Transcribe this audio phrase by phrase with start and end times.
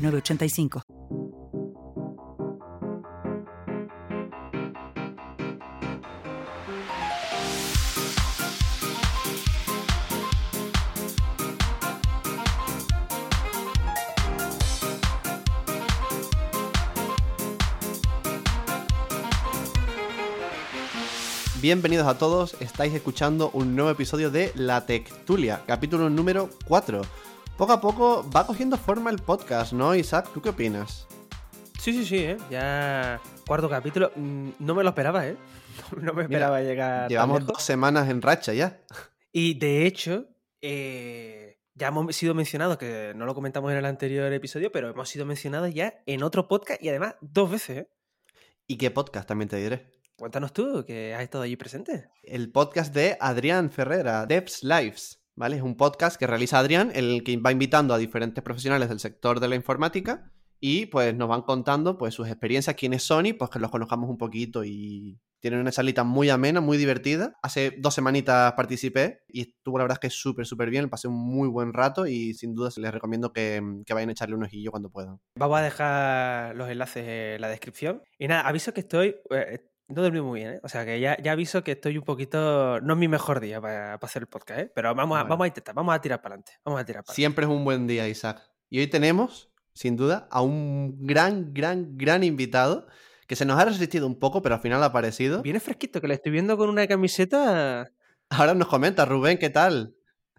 [0.00, 0.82] 906985.
[21.60, 27.02] Bienvenidos a todos, estáis escuchando un nuevo episodio de La Tectulia, capítulo número 4.
[27.60, 30.30] Poco a poco va cogiendo forma el podcast, ¿no, Isaac?
[30.32, 31.06] ¿Tú qué opinas?
[31.78, 32.38] Sí, sí, sí, ¿eh?
[32.50, 34.12] Ya cuarto capítulo.
[34.16, 35.36] Mm, No me lo esperaba, ¿eh?
[36.00, 37.00] No me esperaba llegar.
[37.02, 37.56] tan Llevamos lejos.
[37.56, 38.80] dos semanas en racha ya.
[39.30, 40.24] Y de hecho,
[40.62, 45.10] eh, ya hemos sido mencionados, que no lo comentamos en el anterior episodio, pero hemos
[45.10, 47.88] sido mencionados ya en otro podcast y además dos veces, ¿eh?
[48.68, 49.90] ¿Y qué podcast también te diré?
[50.16, 52.08] Cuéntanos tú, que has estado allí presente.
[52.22, 55.56] El podcast de Adrián Ferrera, Devs Lives, ¿vale?
[55.56, 59.00] Es un podcast que realiza Adrián, en el que va invitando a diferentes profesionales del
[59.00, 63.32] sector de la informática y pues nos van contando pues sus experiencias, quiénes son y
[63.32, 67.34] pues que los conozcamos un poquito y tienen una salita muy amena, muy divertida.
[67.42, 71.14] Hace dos semanitas participé y estuvo la verdad es que súper, súper bien, pasé un
[71.14, 74.70] muy buen rato y sin duda les recomiendo que, que vayan a echarle un ojillo
[74.70, 75.18] cuando puedan.
[75.36, 78.02] Vamos a dejar los enlaces en la descripción.
[78.18, 79.16] Y nada, aviso que estoy.
[79.30, 80.60] eh, no dormí muy bien, ¿eh?
[80.62, 82.80] O sea que ya, ya aviso que estoy un poquito.
[82.80, 84.72] No es mi mejor día para, para hacer el podcast, ¿eh?
[84.74, 85.30] Pero vamos a, Bueno.
[85.30, 86.52] vamos a intentar, vamos a tirar para adelante.
[86.64, 88.42] Vamos a tirar para Siempre es un buen día, Isaac.
[88.68, 92.86] Y hoy tenemos, sin duda, a un gran, gran, gran invitado
[93.26, 95.42] que se nos ha resistido un poco, pero al final ha aparecido.
[95.42, 97.90] Viene fresquito, que le estoy viendo con una camiseta.
[98.28, 99.94] Ahora nos comenta, Rubén, ¿qué tal?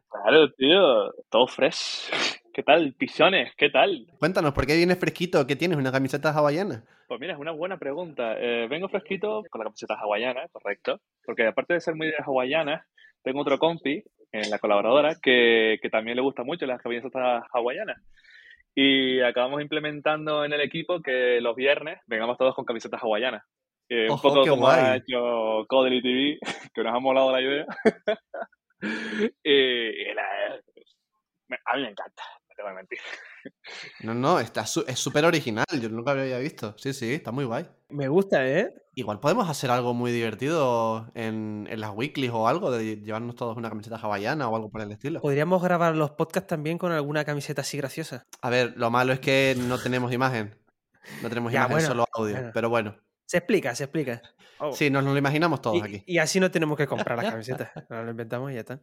[0.10, 2.10] Claro, tío, todo fresh.
[2.54, 3.54] ¿Qué tal, pisones?
[3.56, 4.06] ¿Qué tal?
[4.20, 5.48] Cuéntanos, ¿por qué vienes fresquito?
[5.48, 5.78] ¿Qué tienes?
[5.78, 6.84] ¿Una camiseta hawaiana?
[7.08, 8.36] Pues mira, es una buena pregunta.
[8.38, 11.00] Eh, vengo fresquito con la camiseta hawaiana, correcto.
[11.24, 12.86] Porque aparte de ser muy de hawaiana,
[13.24, 14.04] tengo otro compi,
[14.34, 17.98] en la colaboradora, que, que también le gusta mucho las camisetas hawaianas.
[18.76, 23.44] Y acabamos implementando en el equipo que los viernes vengamos todos con camisetas hawaianas.
[23.90, 24.80] Eh, un poco como guay.
[24.80, 26.40] ha hecho Codely TV,
[26.74, 27.66] que nos ha molado la idea.
[29.44, 30.60] y, y la-
[31.66, 33.00] a mí me encanta, no te voy a mentir.
[34.04, 35.66] No, no, está su- es súper original.
[35.82, 36.76] Yo nunca lo había visto.
[36.78, 37.68] Sí, sí, está muy guay.
[37.90, 38.72] Me gusta, ¿eh?
[38.94, 43.58] Igual podemos hacer algo muy divertido en, en las weeklies o algo, de llevarnos todos
[43.58, 45.22] una camiseta hawaiana o algo por el estilo.
[45.22, 48.26] Podríamos grabar los podcasts también con alguna camiseta así graciosa.
[48.42, 50.56] A ver, lo malo es que no tenemos imagen.
[51.24, 52.36] No tenemos Ya, imagen, bueno, solo audio.
[52.36, 52.52] bueno.
[52.54, 52.96] Pero bueno,
[53.26, 54.22] Se explica, se explica.
[54.64, 54.74] Oh.
[54.74, 56.04] sí, nos lo imaginamos todos y, aquí.
[56.06, 57.72] y así no tenemos que comprar las camisetas.
[57.90, 58.80] Nos lo inventamos y ya está.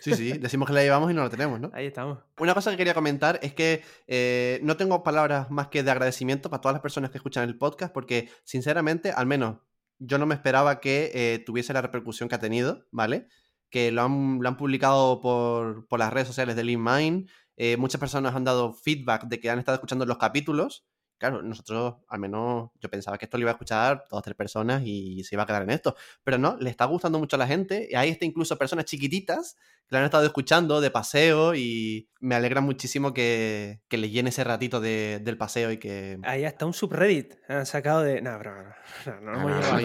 [0.00, 1.70] Sí, sí, decimos que la llevamos y no la tenemos, ¿no?
[1.72, 2.18] Ahí estamos.
[2.38, 6.50] Una cosa que quería comentar es que eh, no tengo palabras más que de agradecimiento
[6.50, 9.60] para todas las personas que escuchan el podcast, porque sinceramente, al menos
[9.98, 13.28] yo no me esperaba que eh, tuviese la repercusión que ha tenido, ¿vale?
[13.70, 17.30] Que lo han, lo han publicado por, por las redes sociales de LeanMind.
[17.56, 20.86] eh, muchas personas han dado feedback de que han estado escuchando los capítulos.
[21.18, 24.36] Claro, nosotros, al menos, yo pensaba que esto lo iba a escuchar dos o tres
[24.36, 25.96] personas y se iba a quedar en esto.
[26.22, 27.88] Pero no, le está gustando mucho a la gente.
[27.90, 32.34] Y hay está incluso personas chiquititas que lo han estado escuchando de paseo y me
[32.34, 36.18] alegra muchísimo que, que le llene ese ratito de- del paseo y que...
[36.24, 38.20] Ahí hasta un subreddit han sacado de.
[38.22, 39.76] No, pero no, no, no, No, hemos no, no,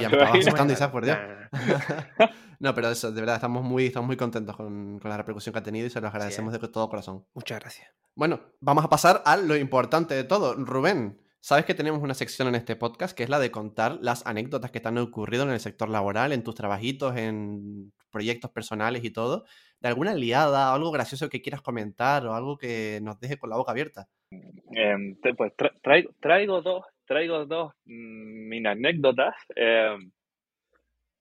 [1.28, 1.39] no, no.
[2.62, 5.60] No, pero eso, de verdad, estamos muy, estamos muy contentos con, con la repercusión que
[5.60, 7.26] ha tenido y se los agradecemos de todo corazón.
[7.34, 7.88] Muchas gracias.
[8.16, 10.56] Bueno, vamos a pasar a lo importante de todo.
[10.56, 14.26] Rubén, sabes que tenemos una sección en este podcast que es la de contar las
[14.28, 19.06] anécdotas que te han ocurrido en el sector laboral, en tus trabajitos, en proyectos personales
[19.06, 19.46] y todo.
[19.80, 23.56] De alguna liada, algo gracioso que quieras comentar o algo que nos deje con la
[23.56, 24.10] boca abierta.
[24.32, 29.34] Em, pues tra- traigo, traigo dos, traigo dos mm, anécdotas.
[29.56, 30.12] Em,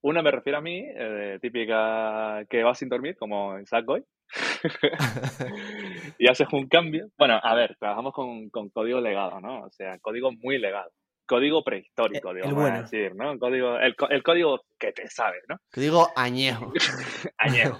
[0.02, 4.04] una me refiero a mí, eh, típica que va sin dormir, como Isaac hoy,
[6.18, 7.08] y haces un cambio.
[7.18, 9.62] Bueno, a ver, trabajamos con, con código legado, ¿no?
[9.62, 10.90] O sea, código muy legado.
[11.26, 12.82] Código prehistórico, El- el digamos bueno.
[12.82, 13.38] decir, ¿no?
[13.38, 15.56] Código, el, el código que te sabes, ¿no?
[15.70, 16.72] Que digo añejo.
[17.38, 17.76] añejo.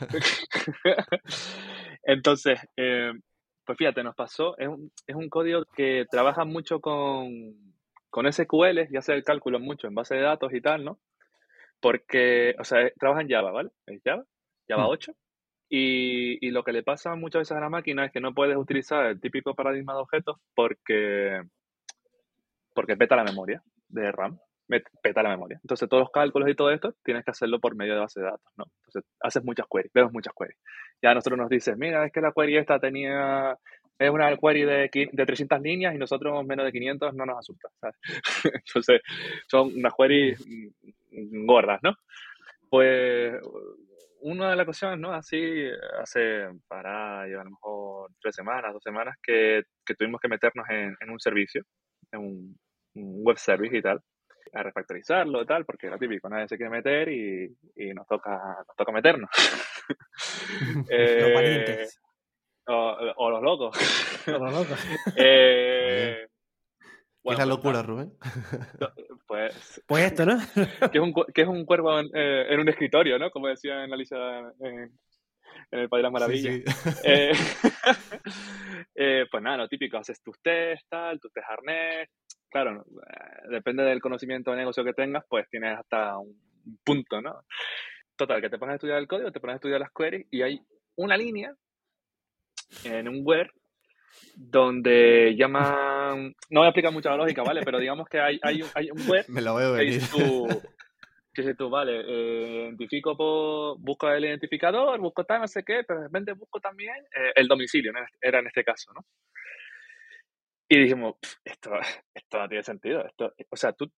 [2.03, 3.13] Entonces, eh,
[3.65, 7.55] pues fíjate, nos pasó, es un, es un código que trabaja mucho con,
[8.11, 10.99] con SQL y hace el cálculo mucho en base de datos y tal, ¿no?
[11.81, 13.71] Porque, o sea, trabaja en Java, ¿vale?
[13.87, 14.25] ¿Es Java?
[14.69, 14.91] Java Hmm.
[14.91, 15.13] 8.
[15.71, 18.57] Y, y, lo que le pasa muchas veces a la máquina es que no puedes
[18.57, 21.43] utilizar el típico paradigma de objetos porque,
[22.75, 24.39] porque peta la memoria de RAM,
[25.03, 25.59] peta la memoria.
[25.63, 28.27] Entonces todos los cálculos y todo esto tienes que hacerlo por medio de base de
[28.27, 28.65] datos, ¿no?
[28.87, 30.59] Entonces haces muchas queries, vemos muchas queries.
[31.03, 33.59] Ya nosotros nos dices, mira, es que la query esta tenía,
[33.99, 37.69] es una query de, de 300 líneas y nosotros menos de 500 no nos asusta,
[37.81, 37.97] ¿sabes?
[38.67, 39.01] Entonces
[39.49, 40.45] son unas queries
[41.11, 41.95] gordas, ¿no?
[42.71, 43.35] Pues
[44.21, 45.13] una de las cosas, ¿no?
[45.13, 45.69] Así,
[46.01, 50.97] hace para, a lo mejor tres semanas, dos semanas, que, que tuvimos que meternos en,
[51.01, 51.63] en un servicio,
[52.13, 52.59] en un,
[52.95, 54.01] web service y tal,
[54.53, 58.57] a refactorizarlo y tal, porque era típico, nadie se quiere meter y, y nos, toca,
[58.67, 59.31] nos toca meternos.
[60.91, 61.87] eh,
[62.69, 63.77] o, o, los locos.
[64.29, 64.87] O los locos.
[65.17, 66.29] eh,
[67.23, 68.13] bueno, ¿Qué es la locura, Rubén?
[69.27, 70.39] Pues, pues esto, ¿no?
[70.91, 73.31] que, es un, que es un cuervo en, eh, en, un escritorio, ¿no?
[73.31, 74.17] Como decía en la lista
[74.59, 74.91] en,
[75.71, 76.55] en el País de las Maravillas.
[76.55, 77.01] Sí, sí.
[77.05, 77.33] Eh,
[78.95, 82.09] eh, pues nada, lo típico, haces tus test, tal, tus test arnés.
[82.49, 86.41] Claro, eh, depende del conocimiento de negocio que tengas, pues tienes hasta un
[86.83, 87.43] punto, ¿no?
[88.17, 90.43] Total, que te pones a estudiar el código, te pones a estudiar las queries y
[90.43, 90.61] hay
[90.97, 91.55] una línea
[92.85, 93.49] en un web
[94.35, 97.63] donde llaman, no voy a explicar mucha lógica, ¿vale?
[97.65, 100.47] Pero digamos que hay, hay, hay un web Me lo veo que tú,
[101.33, 105.83] que dices tú, vale, eh, identifico por, busco el identificador, busco tal, no sé qué,
[105.87, 108.01] pero de repente busco también eh, el domicilio, ¿no?
[108.21, 109.05] era en este caso, ¿no?
[110.71, 111.71] Y dijimos, esto,
[112.15, 113.91] esto no tiene sentido, esto, o sea, tú,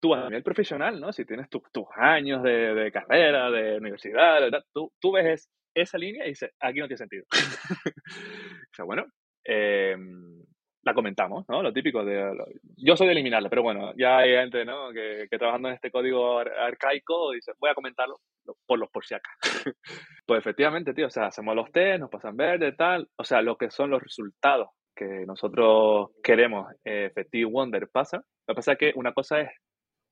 [0.00, 1.12] tú a nivel profesional, ¿no?
[1.12, 4.40] Si tienes tus años de, de, carrera, de universidad,
[4.72, 7.24] tú, tú ves esa línea y dices, aquí no tiene sentido.
[7.32, 9.06] o sea, bueno,
[9.44, 9.96] eh,
[10.84, 11.62] la comentamos, ¿no?
[11.62, 12.34] Lo típico de...
[12.34, 14.92] Lo, yo soy de eliminarla, pero bueno, ya hay gente, ¿no?
[14.92, 18.20] Que, que trabajando en este código ar arcaico dice, voy a comentarlo
[18.66, 19.30] por los por si acá.
[20.26, 23.56] pues efectivamente, tío, o sea, hacemos los test, nos pasan verde, tal, o sea, lo
[23.56, 27.12] que son los resultados que nosotros queremos, eh,
[27.50, 28.18] Wonder pasa.
[28.46, 29.50] Lo que pasa es que una cosa es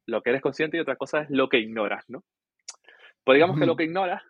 [0.07, 2.25] lo que eres consciente y otra cosa es lo que ignoras, ¿no?
[3.25, 4.23] Pues digamos que lo que ignoras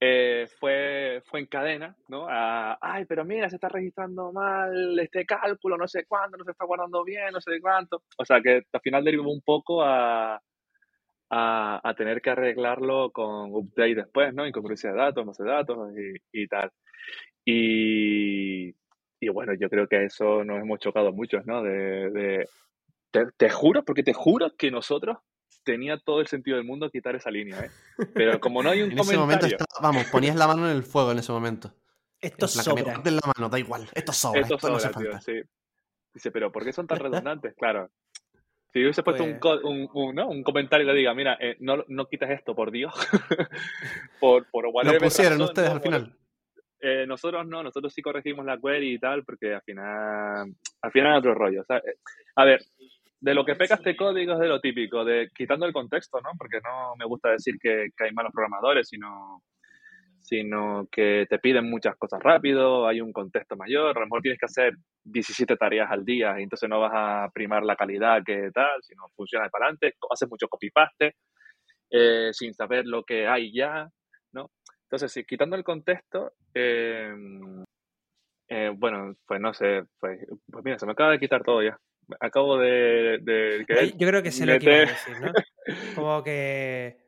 [0.00, 2.26] eh, fue, fue en cadena, ¿no?
[2.28, 6.50] A, ay, pero mira, se está registrando mal este cálculo, no sé cuándo, no se
[6.50, 8.02] está guardando bien, no sé cuánto.
[8.18, 10.40] O sea, que al final derivó un poco a,
[11.30, 14.46] a, a tener que arreglarlo con update después, ¿no?
[14.46, 16.70] Incongruencia de datos, base de datos y, y tal.
[17.44, 18.74] Y,
[19.20, 21.62] y, bueno, yo creo que eso nos hemos chocado muchos, ¿no?
[21.62, 22.48] De, de
[23.10, 25.18] te, te juro, porque te juro que nosotros
[25.66, 27.70] tenía todo el sentido del mundo quitar esa línea, ¿eh?
[28.14, 29.12] Pero como no hay un en comentario...
[29.12, 31.74] ese momento estaba, vamos, ponías la mano en el fuego en ese momento.
[32.20, 32.98] Esto la sobra.
[32.98, 33.86] De la mano, da igual.
[33.92, 34.40] Esto sobra.
[34.40, 35.20] Esto, esto sobra, no tío, falta.
[35.20, 35.42] sí.
[36.14, 37.54] Dice, pero ¿por qué son tan redundantes?
[37.58, 37.90] Claro.
[38.72, 40.28] Si hubiese puesto Pues- un, co- un, un, ¿no?
[40.28, 42.94] un comentario y le diga, mira, eh, no, no quites esto, por Dios.
[44.20, 45.74] por, por Lo pusieron razón, ustedes ¿no?
[45.74, 46.16] al Por- final.
[46.80, 51.12] Eh, nosotros no, nosotros sí corregimos la query y tal, porque al final, al final
[51.14, 51.64] es otro rollo.
[51.66, 51.84] ¿sabes?
[52.36, 52.62] A ver,
[53.20, 56.30] de lo que peca este código es de lo típico, de quitando el contexto, ¿no?
[56.38, 59.42] Porque no me gusta decir que, que hay malos programadores, sino,
[60.20, 64.40] sino que te piden muchas cosas rápido, hay un contexto mayor, a lo mejor tienes
[64.40, 64.74] que hacer
[65.04, 69.08] 17 tareas al día y entonces no vas a primar la calidad que tal, sino
[69.14, 71.14] funciona para adelante, haces mucho copy-paste
[71.90, 73.88] eh, sin saber lo que hay ya,
[74.32, 74.50] ¿no?
[74.82, 77.14] Entonces, sí, quitando el contexto, eh,
[78.48, 81.78] eh, bueno, pues no sé, pues, pues mira, se me acaba de quitar todo ya.
[82.20, 83.64] Acabo de, de
[83.96, 85.32] Yo creo que sé lo que ibas a decir, ¿no?
[85.94, 86.98] Como que,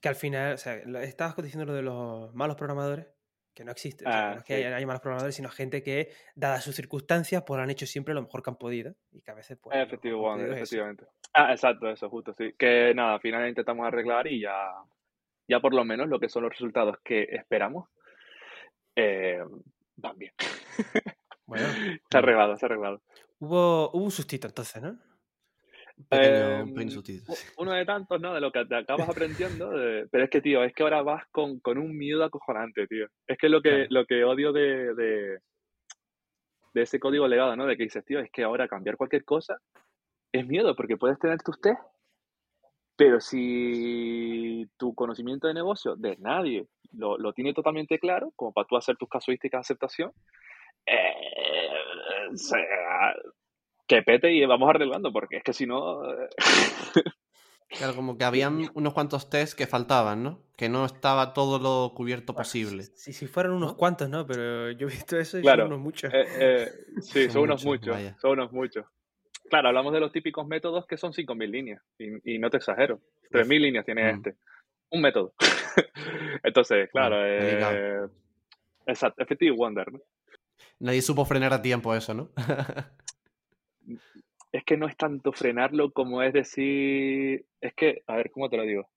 [0.00, 3.06] que al final, o sea, estabas diciendo lo de los malos programadores,
[3.54, 4.64] que no existe, o sea, Ah, no es que sí.
[4.64, 8.42] haya, malos programadores, sino gente que, dadas sus circunstancias, pues han hecho siempre lo mejor
[8.42, 10.54] que han podido y que a veces, pues, Efectivo, han es eso.
[10.56, 11.06] efectivamente.
[11.34, 12.54] Ah, exacto, eso, justo, sí.
[12.58, 14.54] Que nada, al final intentamos arreglar y ya,
[15.48, 17.88] ya por lo menos lo que son los resultados que esperamos,
[18.96, 19.42] eh,
[19.96, 20.32] van bien.
[21.46, 21.66] Bueno,
[22.04, 23.02] Está arreglado, está arreglado.
[23.46, 24.90] Hubo, hubo un sustito entonces, ¿no?
[25.96, 27.32] Un pequeño, Eh, un pequeño sustituto.
[27.32, 28.32] u- uno de tantos, ¿no?
[28.34, 29.70] De lo que te acabas aprendiendo.
[29.70, 33.06] de- Pero es que, tío, es que ahora vas con, con un miedo acojonante, tío.
[33.26, 33.86] Es que lo que, Claro.
[33.90, 35.38] lo que odio de, de,
[36.74, 37.66] de ese código legado, ¿no?
[37.66, 39.58] De que dices, tío, es que ahora cambiar cualquier cosa
[40.32, 41.78] es miedo, porque puedes tener tus test,
[42.96, 48.66] pero si tu conocimiento de negocio de nadie lo, lo tiene totalmente claro, como para
[48.66, 50.12] tú hacer tus casuísticas de aceptación,
[50.86, 51.61] eh,
[52.30, 53.14] o sea,
[53.86, 56.04] que pete y vamos arreglando, porque es que si no...
[56.10, 56.28] eh,
[57.78, 60.42] Claro, como que habían unos cuantos tests que faltaban, ¿no?
[60.58, 62.82] Que no estaba todo lo cubierto Bueno, posible.
[62.82, 63.76] Si, si fueran unos ¿No?
[63.78, 64.26] cuantos, ¿no?
[64.26, 65.62] Pero yo he visto eso y Claro.
[65.62, 66.12] son unos muchos.
[66.12, 66.68] Eh, eh,
[67.00, 68.84] sí, Son son unos muchos, son unos muchos.
[69.48, 73.00] Claro, hablamos de los típicos métodos que son 5.000 líneas, y, y no te exagero,
[73.30, 74.16] 3.000 líneas tiene Mm.
[74.16, 74.36] este.
[74.90, 75.32] Un método.
[76.42, 78.08] Entonces, claro, Bueno, eh.
[78.84, 79.90] Exacto, Effective Wonder.
[79.92, 80.00] ¿no?
[80.82, 82.30] Nadie supo frenar a tiempo eso, ¿no?
[84.52, 87.46] es que no es tanto frenarlo como es decir.
[87.60, 88.88] Es que, a ver, ¿cómo te lo digo?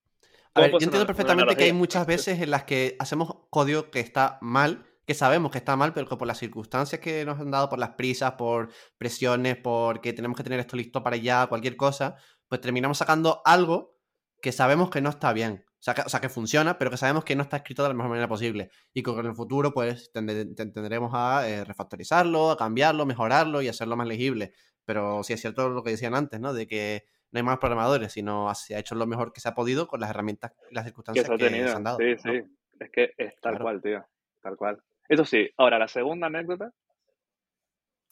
[0.55, 3.35] A ver, yo ¿Cómo puedo entiendo perfectamente que hay muchas veces en las que hacemos
[3.51, 7.23] código que está mal, que sabemos que está mal, pero que por las circunstancias que
[7.23, 11.17] nos han dado, por las prisas, por presiones, porque tenemos que tener esto listo para
[11.17, 12.15] ya, cualquier cosa,
[12.47, 13.95] pues terminamos sacando algo
[14.41, 15.63] que sabemos que no está bien.
[15.85, 17.89] O sea, que, o sea, que funciona, pero que sabemos que no está escrito de
[17.89, 18.71] la mejor manera posible.
[18.91, 23.95] Y que en el futuro, pues, tendremos a eh, refactorizarlo, a cambiarlo, mejorarlo y hacerlo
[23.95, 24.53] más legible.
[24.83, 26.55] Pero sí es cierto lo que decían antes, ¿no?
[26.55, 29.53] De que no hay más programadores, sino se ha hecho lo mejor que se ha
[29.53, 31.99] podido con las herramientas y las que circunstancias que, se han dado.
[31.99, 32.33] sí, ¿no?
[32.33, 32.41] sí.
[32.79, 33.65] Es que es tal Claro.
[33.65, 34.05] cual, tío.
[34.41, 34.81] Tal cual.
[35.07, 36.73] Eso sí, ahora la segunda anécdota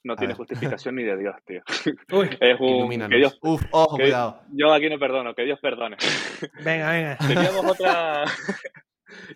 [0.03, 0.37] no A tiene ver.
[0.37, 1.61] justificación ni de Dios, tío.
[2.11, 2.89] Uy, Es un.
[3.09, 4.41] Que Dios, Uf, ojo, que- cuidado.
[4.51, 5.97] yo aquí no perdono, que Dios perdone.
[6.65, 7.17] venga, venga.
[7.17, 8.23] Teníamos otra.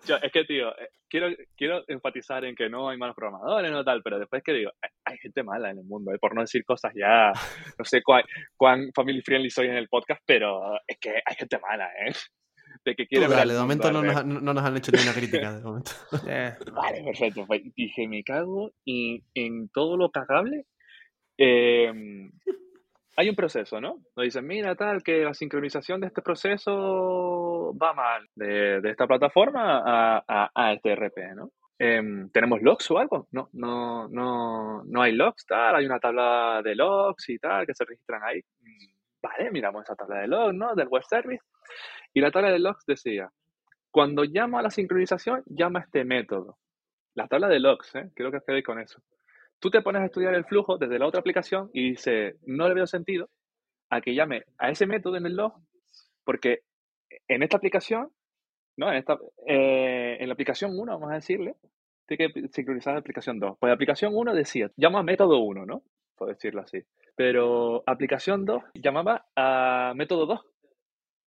[0.06, 3.84] Yo, es que, tío, eh, quiero, quiero enfatizar en que no hay malos programadores, no
[3.84, 6.40] tal, pero después que digo, hay, hay gente mala en el mundo, eh, por no
[6.40, 7.30] decir cosas ya,
[7.78, 8.24] no sé cuán,
[8.56, 12.12] cuán family friendly soy en el podcast, pero es que hay gente mala, ¿eh?
[12.88, 15.02] De que Tú quiere ver dale, al de momento no nos, no- han hecho ni
[15.02, 15.52] una crítica.
[15.58, 15.90] De momento.
[16.28, 17.44] Eh, Vale, perfecto.
[17.46, 20.64] Pues dije, me cago en, en todo lo cagable.
[21.36, 21.92] Eh,
[23.16, 23.98] hay un proceso, ¿no?
[24.16, 29.06] Nos dicen, mira, tal, que la sincronización de este proceso va mal de, de esta
[29.06, 31.50] plataforma a, a, a este RP, ¿no?
[31.80, 33.28] Em, ¿Tenemos logs o algo?
[33.32, 35.76] No, no, no, no hay logs, tal.
[35.76, 38.40] Hay una tabla de logs y tal que se registran ahí.
[39.22, 40.74] Vale, miramos esa tabla de logs, ¿no?
[40.74, 41.44] Del web service.
[42.14, 43.30] Y la tabla de logs decía,
[43.90, 46.58] cuando llama a la sincronización, llama a este método.
[47.14, 48.10] La tabla de logs, ¿eh?
[48.14, 49.02] quiero que quedéis con eso.
[49.58, 52.74] Tú te pones a estudiar el flujo desde la otra aplicación y dices, no le
[52.74, 53.28] veo sentido
[53.90, 55.54] a que llame a ese método en el log,
[56.24, 56.60] porque
[57.26, 58.10] en esta aplicación,
[58.76, 58.90] ¿no?
[58.90, 61.56] En, esta, eh, en la aplicación 1, vamos a decirle,
[62.06, 63.56] tiene que sincronizar la aplicación 2.
[63.58, 65.82] Pues la aplicación 1 decía, llama a método 1, ¿no?
[66.18, 66.82] Por decirlo así.
[67.14, 70.40] Pero aplicación 2 llamaba a método 2.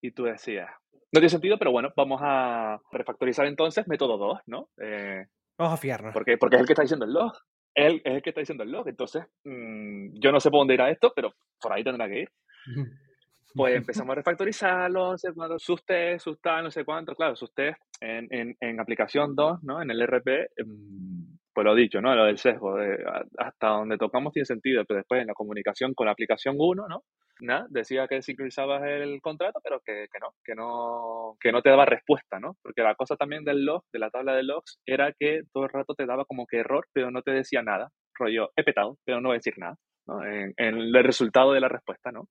[0.02, 0.70] Y tú decías,
[1.14, 4.70] no tiene sentido, pero bueno, vamos a refactorizar entonces método 2, ¿no?
[4.82, 5.26] Eh,
[5.58, 6.14] vamos a fiarnos.
[6.14, 7.34] porque, porque es el que está diciendo el log.
[7.74, 8.88] Él es el que está diciendo el log.
[8.88, 12.30] Entonces, mm, yo no sé por dónde irá esto, pero por ahí tendrá que ir.
[13.54, 17.14] Pues empezamos a refactorizarlo, no sé cuánto, sus test, sus tal, no sé cuánto.
[17.14, 19.82] Claro, sus test en, en, en aplicación 2, ¿no?
[19.82, 22.16] En el RP, mm, pues lo dicho, ¿no?
[22.16, 22.76] Lo del sesgo.
[22.78, 22.98] de
[23.38, 27.04] hasta donde tocamos tiene sentido, pero después en la comunicación con la aplicación 1, ¿no?
[27.42, 31.70] Nada, decía que sincronizabas el contrato, pero que, que no, que no, que no te
[31.70, 32.56] daba respuesta, ¿no?
[32.62, 35.72] Porque la cosa también del log, de la tabla de logs, era que todo el
[35.72, 37.90] rato te daba como que error, pero no te decía nada.
[38.14, 39.76] Rollo, he petado, pero no voy a decir nada,
[40.08, 40.24] ¿no?
[40.24, 42.28] En, en el resultado de la respuesta, ¿no?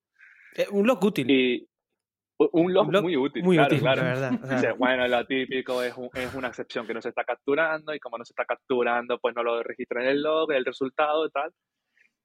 [0.55, 1.29] Eh, un log útil.
[1.29, 1.67] Y
[2.51, 4.01] un log, Un log muy útil, muy claro, útil, claro.
[4.01, 4.31] la verdad.
[4.43, 7.23] O sea, Dice, bueno, lo típico es, un- es una excepción que no se está
[7.23, 10.65] capturando y como no se está capturando, pues no lo registra en el log, el
[10.65, 11.51] resultado y tal.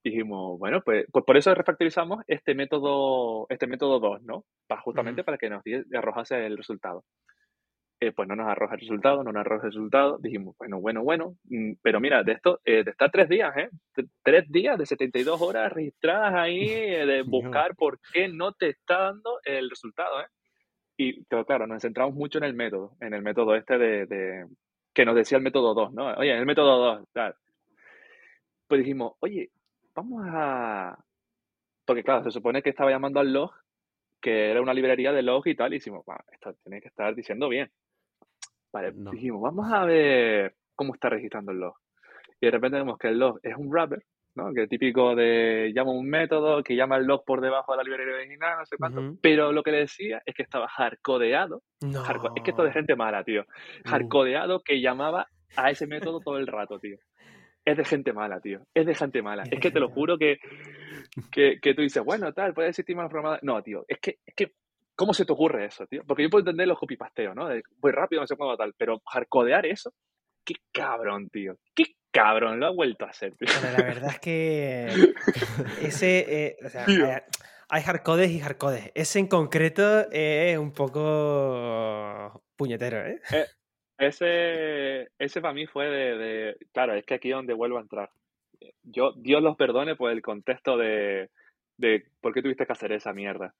[0.04, 4.44] Dijimos, bueno, pues, pues por eso refactorizamos este método, este método 2, ¿no?
[4.68, 5.62] Para, justamente para que nos
[5.94, 7.04] arrojase el resultado.
[7.98, 10.18] Eh, pues no nos arroja el resultado, no nos arroja el resultado.
[10.18, 11.36] Dijimos, bueno, bueno, bueno.
[11.44, 13.70] mm, Pero mira, de esto, eh, de estar tres días, ¿eh?
[14.22, 18.98] Tres días de 72 horas registradas ahí, eh, de buscar por qué no te está
[19.04, 20.26] dando el resultado, ¿eh?
[20.98, 24.46] Y claro, nos centramos mucho en el método, en el método este de, de-
[24.94, 26.06] que nos decía el método 2, ¿no?
[26.14, 27.34] Oye, el método 2, tal.
[28.66, 29.50] Pues dijimos, oye,
[29.94, 30.98] vamos a...
[31.84, 33.52] Porque claro, se supone que estaba llamando al log,
[34.20, 37.14] que era una librería de log y tal, y dijimos, bueno, esto tiene que estar
[37.14, 37.70] diciendo bien.
[38.72, 39.10] Vale, No.
[39.10, 41.74] dijimos, vamos a ver cómo está registrando el log.
[42.40, 44.02] Y de repente vemos que el log es un wrapper,
[44.34, 44.52] ¿no?
[44.52, 47.84] Que es típico de llama un método que llama el log por debajo de la
[47.84, 49.14] librería original, no sé cuánto.
[49.22, 51.62] Pero lo que le decía es que estaba hardcodeado.
[51.82, 52.02] no.
[52.36, 53.42] Es que esto es de gente mala, tío.
[53.42, 53.88] Uh.
[53.88, 56.98] Hardcodeado que llamaba a ese método todo el rato, tío.
[57.64, 58.60] Es de gente mala, tío.
[58.74, 59.42] Es de gente mala.
[59.50, 60.38] Es que te lo juro que,
[61.32, 63.42] que, que tú dices, bueno, tal, puede existir malos programadores.
[63.42, 64.52] No, tío, es que, es que,
[64.96, 66.02] ¿cómo se te ocurre eso, tío?
[66.06, 67.48] Porque yo puedo entender los copypasteos, ¿no?
[67.48, 69.92] De, muy rápido, no sé cuándo tal, pero hardcodear eso,
[70.44, 71.56] qué cabrón, tío.
[71.74, 73.48] Qué cabrón, lo ha vuelto a hacer, tío.
[73.60, 74.86] Bueno, la verdad es que
[75.82, 77.22] ese, eh, o sea, hay,
[77.68, 78.90] hay hardcodes y hardcodes.
[78.94, 83.20] Ese en concreto es un poco puñetero, ¿eh?
[83.98, 87.82] Ese, ese para mí fue de, de- Claro, es que aquí es donde vuelvo a
[87.82, 88.10] entrar.
[88.82, 91.30] Yo, Dios los perdone por el contexto de,
[91.76, 93.54] de por qué tuviste que hacer esa mierda.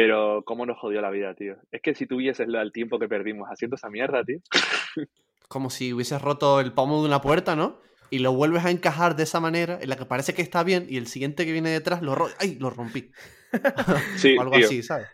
[0.00, 1.56] Pero cómo nos jodió la vida, tío.
[1.72, 4.38] Es que si tuvieses el tiempo que perdimos haciendo esa mierda, tío.
[5.48, 7.80] Como si hubieses roto el pomo de una puerta, ¿no?
[8.08, 10.86] Y lo vuelves a encajar de esa manera, en la que parece que está bien,
[10.88, 12.58] y el siguiente que viene detrás lo ro ¡Ay!
[12.60, 13.10] Lo rompí.
[14.16, 14.66] Sí, o algo tío.
[14.66, 15.08] así, ¿sabes?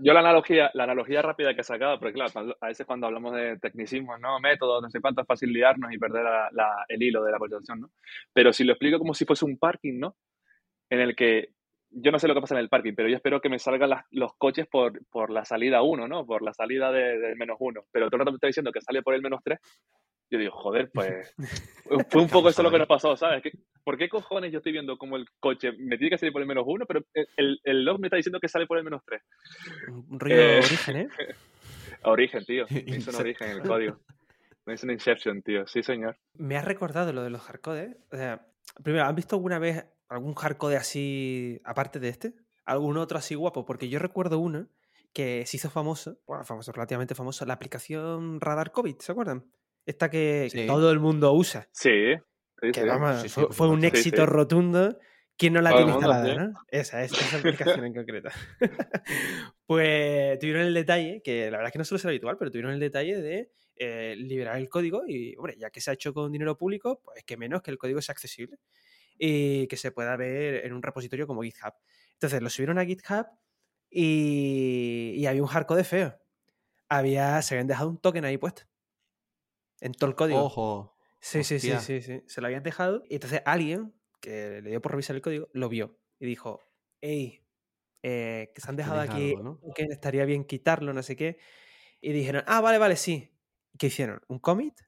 [0.00, 3.34] Yo la analogía, la analogía rápida que he sacado, pero claro, a veces cuando hablamos
[3.34, 4.40] de tecnicismos, ¿no?
[4.40, 7.38] Métodos, no sé cuánto, es fácil liarnos y perder la- la- el hilo de la
[7.38, 7.90] conversación, ¿no?
[8.32, 10.16] Pero si lo explico como si fuese un parking, ¿no?
[10.88, 11.53] En el que
[11.96, 13.90] yo no sé lo que pasa en el parking, pero yo espero que me salgan
[13.90, 16.26] las- los coches por, por la salida 1, ¿no?
[16.26, 17.84] Por la salida de- del menos 1.
[17.92, 19.58] Pero todo el rato me está diciendo que sale por el menos 3.
[20.30, 21.34] Yo digo, joder, pues
[22.10, 23.42] fue un poco eso lo que nos pasó, ¿sabes?
[23.42, 23.52] ¿Qué-
[23.84, 26.48] ¿Por qué cojones yo estoy viendo como el coche me tiene que salir por el
[26.48, 29.02] menos 1, pero el, el, el log me está diciendo que sale por el menos
[29.04, 29.22] 3?
[29.88, 31.08] Un rollo Eh, origen, ¿eh?
[32.04, 32.66] Origen, tío.
[32.70, 34.00] Me hizo un origen en el código.
[34.66, 35.66] Me hizo un Inception, tío.
[35.66, 36.16] Sí, señor.
[36.34, 37.96] Me has recordado lo de los hardcodes.
[38.10, 38.46] O sea,
[38.82, 42.34] primero, ¿han visto alguna vez algún hardcode así, aparte de este?
[42.64, 43.64] ¿Algún otro así guapo?
[43.64, 44.68] Porque yo recuerdo uno
[45.12, 49.44] que se hizo famoso, bueno, famoso, relativamente famoso, la aplicación Radar COVID, ¿se acuerdan?
[49.86, 50.66] Esta que, Sí.
[50.66, 51.68] todo el mundo usa.
[51.72, 52.14] Sí.
[52.60, 52.86] sí, Que sí.
[52.86, 54.98] vamos, fue, un éxito rotundo.
[55.36, 56.54] ¿Quién no la Todo tiene instalada, no?
[56.68, 58.28] Esa, es, esa aplicación en concreto.
[59.66, 62.72] pues tuvieron el detalle, que la verdad es que no suele ser habitual, pero tuvieron
[62.72, 66.30] el detalle de eh, liberar el código y, hombre, ya que se ha hecho con
[66.30, 68.58] dinero público, pues que menos que el código sea accesible
[69.18, 71.74] y que se pueda ver en un repositorio como GitHub.
[72.14, 73.26] Entonces lo subieron a GitHub
[73.90, 76.18] y, y había un hardcode feo.
[76.88, 78.64] Había, se habían dejado un token ahí puesto.
[79.80, 80.44] En todo el código.
[80.44, 80.96] Ojo.
[81.20, 82.22] Sí, sí, sí, sí, sí.
[82.26, 83.02] Se lo habían dejado.
[83.08, 86.60] Y entonces alguien que le dio por revisar el código lo vio y dijo:
[87.00, 87.46] Hey,
[88.02, 89.66] eh, que se han dejado aquí algo, ¿no?
[89.74, 91.38] que estaría bien quitarlo, no sé qué.
[92.00, 93.30] Y dijeron: Ah, vale, vale, sí.
[93.78, 94.22] ¿Qué hicieron?
[94.28, 94.80] Un commit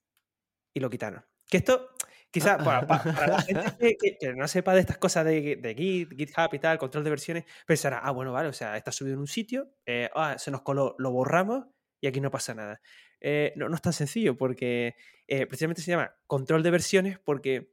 [0.75, 1.27] y lo quitaron.
[1.49, 1.91] Que esto,
[2.31, 5.57] quizás, para, para- para la gente que, que- que no sepa de estas cosas de,
[5.57, 8.93] de Git, GitHub y tal, control de versiones, pensará: Ah, bueno, vale, o sea, está
[8.93, 11.67] subido en un sitio, eh, ah, se nos coló, lo borramos
[12.01, 12.81] y aquí no pasa nada.
[13.21, 14.95] Eh, no, no es tan sencillo porque
[15.27, 17.73] eh, precisamente se llama control de versiones porque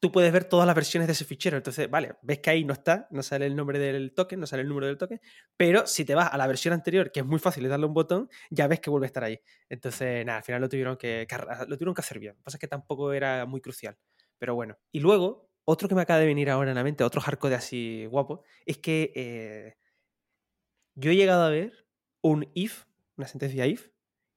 [0.00, 1.56] tú puedes ver todas las versiones de ese fichero.
[1.56, 4.62] Entonces, vale, ves que ahí no está, no sale el nombre del token, no sale
[4.62, 5.20] el número del token,
[5.56, 7.94] pero si te vas a la versión anterior, que es muy fácil de darle un
[7.94, 9.40] botón, ya ves que vuelve a estar ahí.
[9.68, 11.26] Entonces, nada, al final lo tuvieron que,
[11.68, 12.34] lo tuvieron que hacer bien.
[12.34, 13.96] Lo que pasa es que tampoco era muy crucial.
[14.38, 14.78] Pero bueno.
[14.92, 18.06] Y luego, otro que me acaba de venir ahora en la mente, otro hardcode así
[18.06, 19.76] guapo, es que eh,
[20.94, 21.86] yo he llegado a ver
[22.22, 22.84] un if,
[23.16, 23.90] una sentencia if,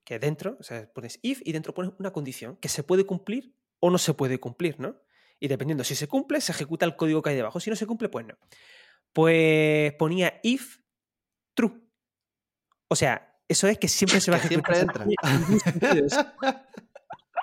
[0.04, 3.54] que dentro, o sea, pones if y dentro pones una condición que se puede cumplir
[3.80, 5.00] o no se puede cumplir, ¿no?
[5.40, 7.58] Y dependiendo si se cumple, se ejecuta el código que hay debajo.
[7.58, 8.34] Si no se cumple, pues no.
[9.12, 10.78] Pues ponía if
[11.54, 11.72] true.
[12.88, 14.76] O sea, eso es que siempre se va a ejecutar.
[15.62, 16.24] siempre eso.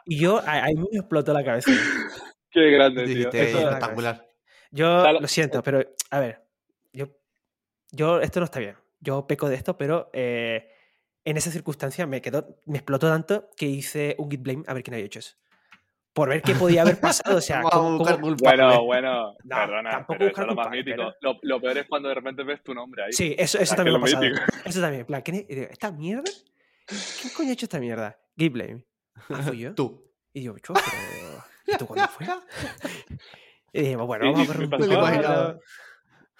[0.05, 1.71] Y yo, ahí me explotó la cabeza.
[2.51, 3.15] Qué grande, tío.
[3.15, 4.25] Dijiste, Eso- espectacular.
[4.71, 6.45] Yo lo siento, pero a ver,
[6.93, 7.07] yo,
[7.91, 8.75] yo esto no está bien.
[8.99, 10.69] Yo peco de esto, pero eh,
[11.23, 14.83] en esa circunstancia me quedó, me explotó tanto que hice un git blame a ver
[14.83, 15.35] quién había hecho eso.
[16.17, 17.37] Por ver qué podía haber pasado.
[17.37, 18.35] O sea, cómo- cómo-.
[18.39, 20.95] Bueno, bueno, No, perdona, tampoco pero eso buscar es lo más mítico.
[20.97, 23.13] pero- Lo, lo peor es cuando de repente ves tu nombre ahí.
[23.13, 24.45] Sí, eso, eso Ah, también me que ha lo pasado.
[24.47, 24.67] mítico.
[24.69, 25.01] Eso también.
[25.01, 26.31] en plan, digo, ¿esta mierda?
[26.87, 28.19] ¿Quién coño ha hecho esta mierda?
[28.35, 28.83] Git blame.
[29.29, 29.73] Ah, fui yo.
[29.75, 30.11] Tú.
[30.33, 31.43] Y yo, "Chu, pero.
[31.67, 32.25] ¿Y tú cuándo fue?
[33.73, 35.59] Y dijimos, bueno, vamos a correr un poco.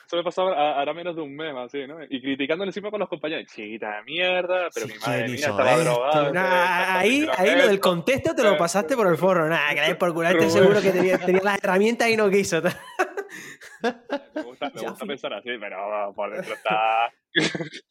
[0.07, 2.01] Eso me pasaba a- ahora menos de un mes, así, ¿no?
[2.01, 3.45] Y criticándole encima con los compañeros.
[3.53, 5.83] Chiquita de mierda, pero Sí, mi madre ¿quién mía estaba esto?
[5.83, 6.31] drogada.
[6.31, 9.49] Nah, ahí, ahí lo del contexto te lo pasaste por el forro.
[9.49, 10.49] Nada, que la por Rubén.
[10.49, 12.61] seguro que tenía, tenía las herramientas y no quiso.
[12.61, 17.11] Me gusta, me gusta pensar así, pero por dentro está.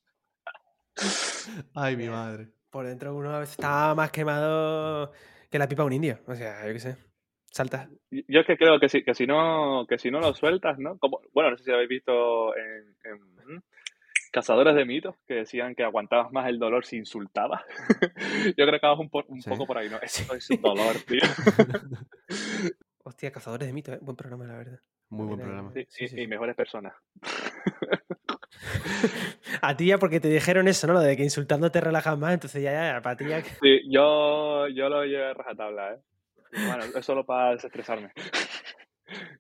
[1.75, 2.49] Ay, mi madre.
[2.71, 5.13] Por dentro uno a veces estaba más quemado
[5.51, 6.19] que la pipa de un indio.
[6.27, 6.97] O sea, yo qué sé.
[7.57, 7.89] Salta.
[8.11, 10.99] Yo es que creo que si, que si no que si no lo sueltas, ¿no?
[10.99, 13.63] Como, bueno, no sé si habéis visto en, en.
[14.31, 17.63] Cazadores de mitos que decían que aguantabas más el dolor si insultabas.
[18.59, 19.49] Yo creo que vas un, po- un Sí.
[19.49, 19.99] poco por ahí, ¿no?
[20.03, 21.21] Esto es un dolor, tío.
[23.05, 23.99] Hostia, cazadores de mitos, ¿eh?
[24.03, 24.81] Buen programa, la verdad.
[25.09, 25.71] Muy buen programa.
[25.73, 26.27] Sí, Sí, y, sí, y sí.
[26.27, 26.93] mejores personas.
[29.63, 30.93] A ti ya porque te dijeron eso, ¿no?
[30.95, 33.43] Lo de que insultando te relajas más, entonces ya, ya, ya, para ti ya...
[33.43, 35.99] Sí, yo, yo lo llevo a rajatabla, ¿eh?
[36.53, 38.13] Bueno, es solo para desestresarme.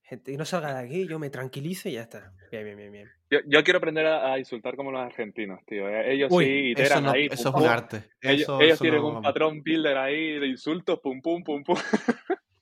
[0.02, 2.32] Gente, y no salga de aquí, yo me tranquilizo y ya está.
[2.52, 3.10] Bien, bien, bien, bien.
[3.30, 5.88] Yo, yo quiero aprender a, a insultar como los argentinos, tío.
[5.88, 6.12] ¿eh?
[6.12, 7.26] Ellos Uy, sí Eso, iteran no, ahí.
[7.30, 7.96] eso pum, es un arte.
[8.20, 11.64] Ellos, Eso- ellos eso tienen no- un patrón builder ahí de insultos, pum, pum, pum,
[11.64, 11.76] pum.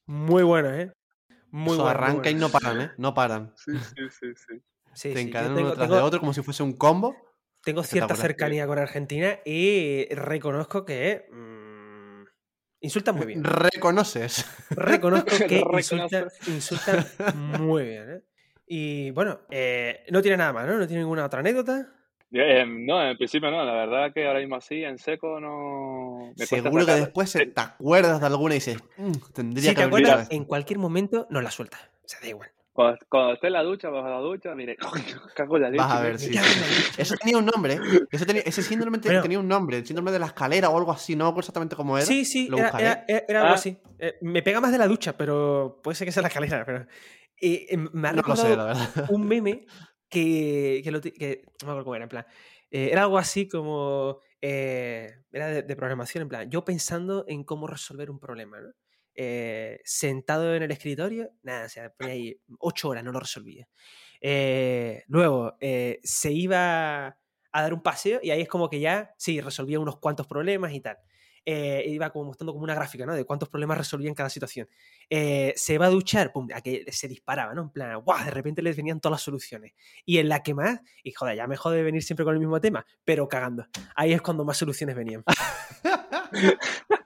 [0.06, 0.90] Muy bueno, ¿eh?
[1.50, 1.98] Muy eso bueno.
[2.00, 2.90] muy arranca y no paran, ¿eh?
[2.96, 3.52] No paran.
[3.56, 4.62] Sí, sí, sí, sí.
[4.94, 7.14] Sí, Te sí, encadenan uno tras tengo- de otro como si fuese un combo.
[7.62, 11.63] tengo cierta cercanía con Argentina y reconozco que mm,
[12.84, 13.42] insultan muy bien.
[13.44, 14.46] Reconoces.
[14.70, 17.04] Reconozco que insultan, insultan
[17.58, 18.22] muy bien, ¿eh?
[18.66, 20.78] Y bueno, eh, no tiene nada más, ¿no?
[20.78, 21.88] No tiene ninguna otra anécdota.
[22.32, 23.62] Eh, no, en principio no.
[23.64, 26.32] La verdad que ahora mismo así, en seco, no.
[26.36, 29.82] me Seguro que después se- te acuerdas de alguna y dices, "Mm, tendría Si que
[29.82, 30.34] te acuerdas, esto".
[30.34, 31.80] en cualquier momento nos la sueltas.
[32.04, 32.50] O sea, da igual.
[32.74, 34.76] Cuando, cuando esté en la ducha, bajo la ducha, mire,
[35.36, 35.84] cago en la leche.
[35.84, 36.34] Vas a ver, sí.
[36.98, 37.74] Eso tenía un nombre.
[37.74, 37.80] ¿eh?
[38.10, 39.22] Eso tenía- ese síndrome Bueno.
[39.22, 39.78] tenía un nombre.
[39.78, 41.14] El síndrome de la escalera o algo así.
[41.14, 42.04] No me acuerdo exactamente cómo era.
[42.04, 43.54] Sí, sí, Lo era, era- era- algo Ah.
[43.54, 43.78] así.
[44.00, 46.64] Eh, me pega más de la ducha, pero puede ser que sea la escalera.
[46.66, 46.80] Pero...
[47.40, 49.06] eh, eh, me ha No lo recordado sé, la verdad.
[49.10, 49.66] un meme
[50.08, 52.26] que, que, lo ti- que- no me acuerdo cómo era, en plan.
[52.72, 54.18] eh, era algo así como.
[54.40, 56.50] eh, era de, de programación, en plan.
[56.50, 58.68] Yo pensando en cómo resolver un problema, ¿no?
[59.16, 63.68] Eh, sentado en el escritorio, nada, o sea, ponía ahí ocho horas, no lo resolvía.
[64.20, 69.14] Eh, luego eh, se iba a dar un paseo y ahí es como que ya,
[69.16, 70.98] sí, resolvía unos cuantos problemas y tal.
[71.46, 73.14] Iba como mostrando como una gráfica, ¿no?
[73.14, 74.66] De cuántos problemas resolvía en cada situación.
[75.10, 77.64] Se va a duchar, pum, a que se disparaba, ¿no?
[77.64, 78.24] En plan, ¡guau!
[78.24, 79.74] De repente les venían todas las soluciones.
[80.06, 82.62] Y en la que más, y joder, ya me jode venir siempre con el mismo
[82.62, 83.66] tema, pero cagando.
[83.94, 85.22] Ahí es cuando más soluciones venían.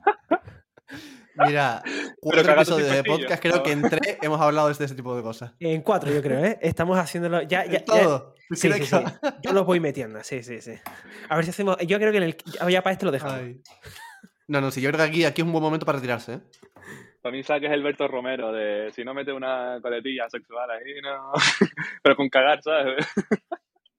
[1.46, 1.83] Mira,
[2.20, 5.53] cuatro episodios de podcast, creo que en tres hemos hablado de ese tipo de cosas.
[5.61, 6.59] En cuatro, yo creo, ¿eh?
[6.61, 7.42] Estamos haciéndolo.
[7.42, 8.35] Ya, ya, En ya- todo.
[8.51, 9.31] Sí, ¿Crees sí, que?
[9.42, 10.72] Yo los voy metiendo, sí, sí, sí.
[11.29, 11.77] A ver si hacemos.
[11.87, 12.37] Yo creo que en el.
[12.70, 13.37] Ya para esto lo dejamos.
[13.37, 13.61] Ay.
[14.46, 16.40] No, no, sí, yo creo que aquí, aquí es un buen momento para retirarse, ¿eh?
[17.20, 21.33] Para mí saques el Berto Romero de si no mete una coletilla sexual ahí, no.
[22.03, 23.07] Pero con cagar, ¿sabes?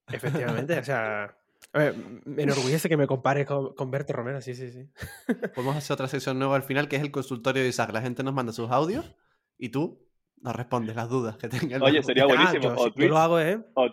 [0.07, 1.35] Efectivamente, o sea.
[1.77, 4.89] Ver, me enorgullece que me compares con, con Berto Romero, sí, sí, sí.
[5.55, 7.91] Podemos hacer otra sección nueva al final, que es el consultorio de Isaac.
[7.93, 9.15] La gente nos manda sus audios
[9.57, 10.03] y tú
[10.41, 11.81] nos respondes las dudas que tengan.
[11.83, 12.63] Oye, sería Ah, buenísimo.
[12.63, 13.59] yo, o, sí, yo tweets, lo hago, ¿eh?
[13.75, 13.87] o,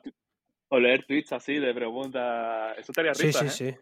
[0.69, 2.79] o leer tweets así de preguntas.
[2.79, 3.73] Eso estaría Sí, risa, sí, ¿eh?
[3.75, 3.81] sí.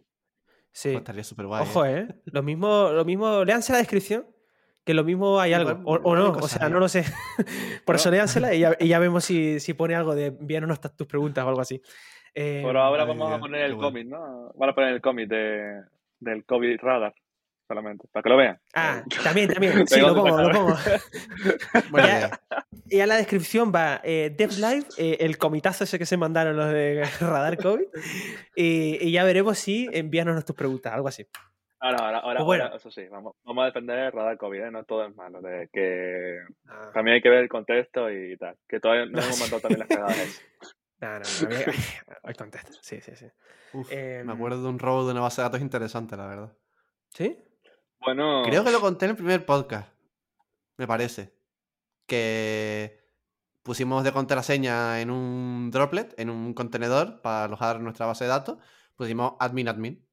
[0.73, 0.89] Sí.
[0.89, 1.63] Pues estaría súper guay.
[1.63, 2.09] Ojo, ¿eh?
[2.25, 4.27] Lo mismo, lo mismo, léanse la descripción,
[4.85, 5.81] que lo mismo hay algo.
[5.85, 7.05] O, o no, o sea, no lo sé.
[7.87, 8.17] Por eso No.
[8.17, 11.45] léansela y ya, y ya vemos si, si pone algo de envíanos tus tus preguntas
[11.45, 11.81] o algo así.
[12.35, 13.89] Eh, Pero ahora Ay, vamos a poner el bueno.
[13.89, 14.53] cómic, ¿no?
[14.55, 15.83] Van a poner el cómic de,
[16.21, 17.15] del COVID Radar
[17.69, 18.61] solamente, para que lo vean.
[18.75, 19.73] Ah, también, también.
[19.87, 20.75] Sí, lo pongo, lo pongo.
[21.97, 22.31] Ya-.
[22.89, 26.57] Y a la descripción va eh, Dev Live, eh, el comitazo ese que se mandaron
[26.57, 27.87] los de Radar COVID.
[28.57, 31.27] Y, y ya veremos si envíanos tus preguntas, algo así.
[31.81, 32.65] Ahora, ahora, ahora, Pues bueno.
[32.65, 34.71] ahora, eso sí, vamos, vamos a defender el radar COVID, ¿eh?
[34.71, 38.57] no todo es malo, de que Ah, también hay que ver el contexto y tal,
[38.67, 39.41] que todavía no No, hemos sí.
[39.43, 40.43] mandado también las cagadas.
[41.05, 41.67] No, no, no, había-
[42.23, 42.79] hay contexto.
[42.83, 43.27] Sí, sí, sí.
[43.73, 46.57] Uf, Em, Me acuerdo de un robo de una base de datos interesante, la verdad.
[47.11, 47.39] ¿Sí?
[48.01, 49.89] Bueno, Creo que lo conté en el primer podcast.
[50.77, 51.35] Me parece.
[52.07, 53.01] Que
[53.63, 58.59] pusimos de contraseña en un droplet, en un contenedor para alojar nuestra base de datos.
[58.97, 60.07] Pusimos admin admin.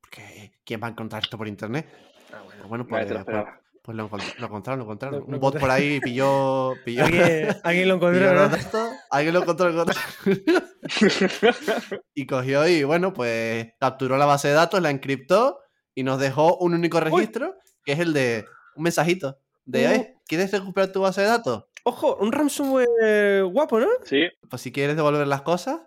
[0.00, 1.86] Porque ¿quién va a encontrar esto por internet?
[2.32, 2.60] Ah, bueno.
[2.60, 3.20] Pues bueno, pues, te lo
[3.86, 5.20] pues- lo, encont- lo encontraron, lo encontraron.
[5.20, 6.74] Lo- lo un bot por ahí pilló.
[6.84, 8.90] pilló, ¿Alguien, alguien lo encontró, pilló ¿no?
[9.10, 10.02] Alguien lo encontró, lo encontró.
[12.14, 15.60] y cogió y bueno, pues capturó la base de datos, la encriptó
[15.94, 18.44] y nos dejó un único registro, que es el de
[18.74, 19.38] un mensajito.
[19.64, 19.90] De, Uh.
[19.92, 21.64] "Eh, ¿quieres recuperar tu base de datos?
[21.84, 23.88] Ojo, un ransomware guapo, ¿no?
[24.04, 25.80] Sí, Pues si quieres devolver las cosas.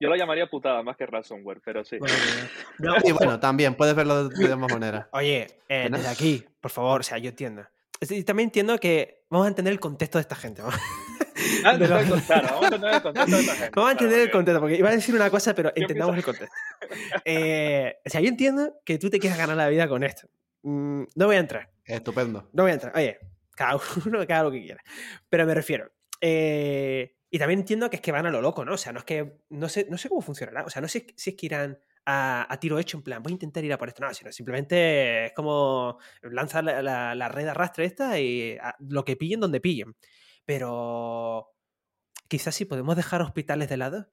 [0.00, 1.98] Yo lo llamaría putada más que ransomware, pero sí.
[2.78, 5.06] No, Y bueno, también puedes verlo de, de ambas maneras.
[5.12, 5.98] Oye, eh, ¿No?
[5.98, 7.64] desde aquí, por favor, o sea, yo entiendo.
[8.08, 10.62] Y también entiendo que vamos a entender el contexto de esta gente.
[10.62, 10.80] Vamos,
[11.64, 13.70] Ah, de no, lo- claro, vamos a entender el contexto de esta gente.
[13.74, 16.24] vamos a entender claro, el contexto, porque iba a decir una cosa, pero entendamos el
[16.24, 16.54] contexto.
[17.24, 20.28] Eh, o sea, yo entiendo que tú te quieras ganar la vida con esto.
[20.62, 21.70] Mm, no voy a entrar.
[21.84, 22.48] Estupendo.
[22.52, 22.92] No voy a entrar.
[22.96, 23.18] Oye,
[23.56, 24.82] cada uno que haga lo que quiera.
[25.28, 25.90] Pero me refiero.
[26.20, 28.74] eh, y también entiendo que es que van a lo loco, ¿no?
[28.74, 29.38] O sea, no es que.
[29.50, 30.64] No sé, no sé cómo funcionará.
[30.64, 33.32] O sea, no sé si es que irán a, a tiro hecho, en plan, voy
[33.32, 34.02] a intentar ir a por esto.
[34.04, 38.74] No, sino simplemente es como lanzar la, la- la red de arrastre esta y a-
[38.80, 39.94] lo que pillen donde pillen.
[40.44, 41.52] Pero.
[42.28, 44.12] Quizás sí podemos dejar hospitales de lado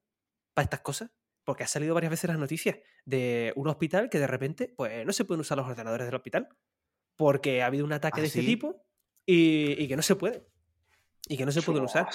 [0.54, 1.12] para estas cosas.
[1.44, 5.14] Porque ha salido varias veces las noticias de un hospital que de repente, pues no
[5.14, 6.50] se pueden usar los ordenadores del hospital.
[7.16, 8.46] Porque ha habido un ataque ¿Ah, de este sí?
[8.46, 8.84] tipo
[9.26, 10.46] y, y que no se puede.
[11.30, 12.08] Y que no se pueden usar.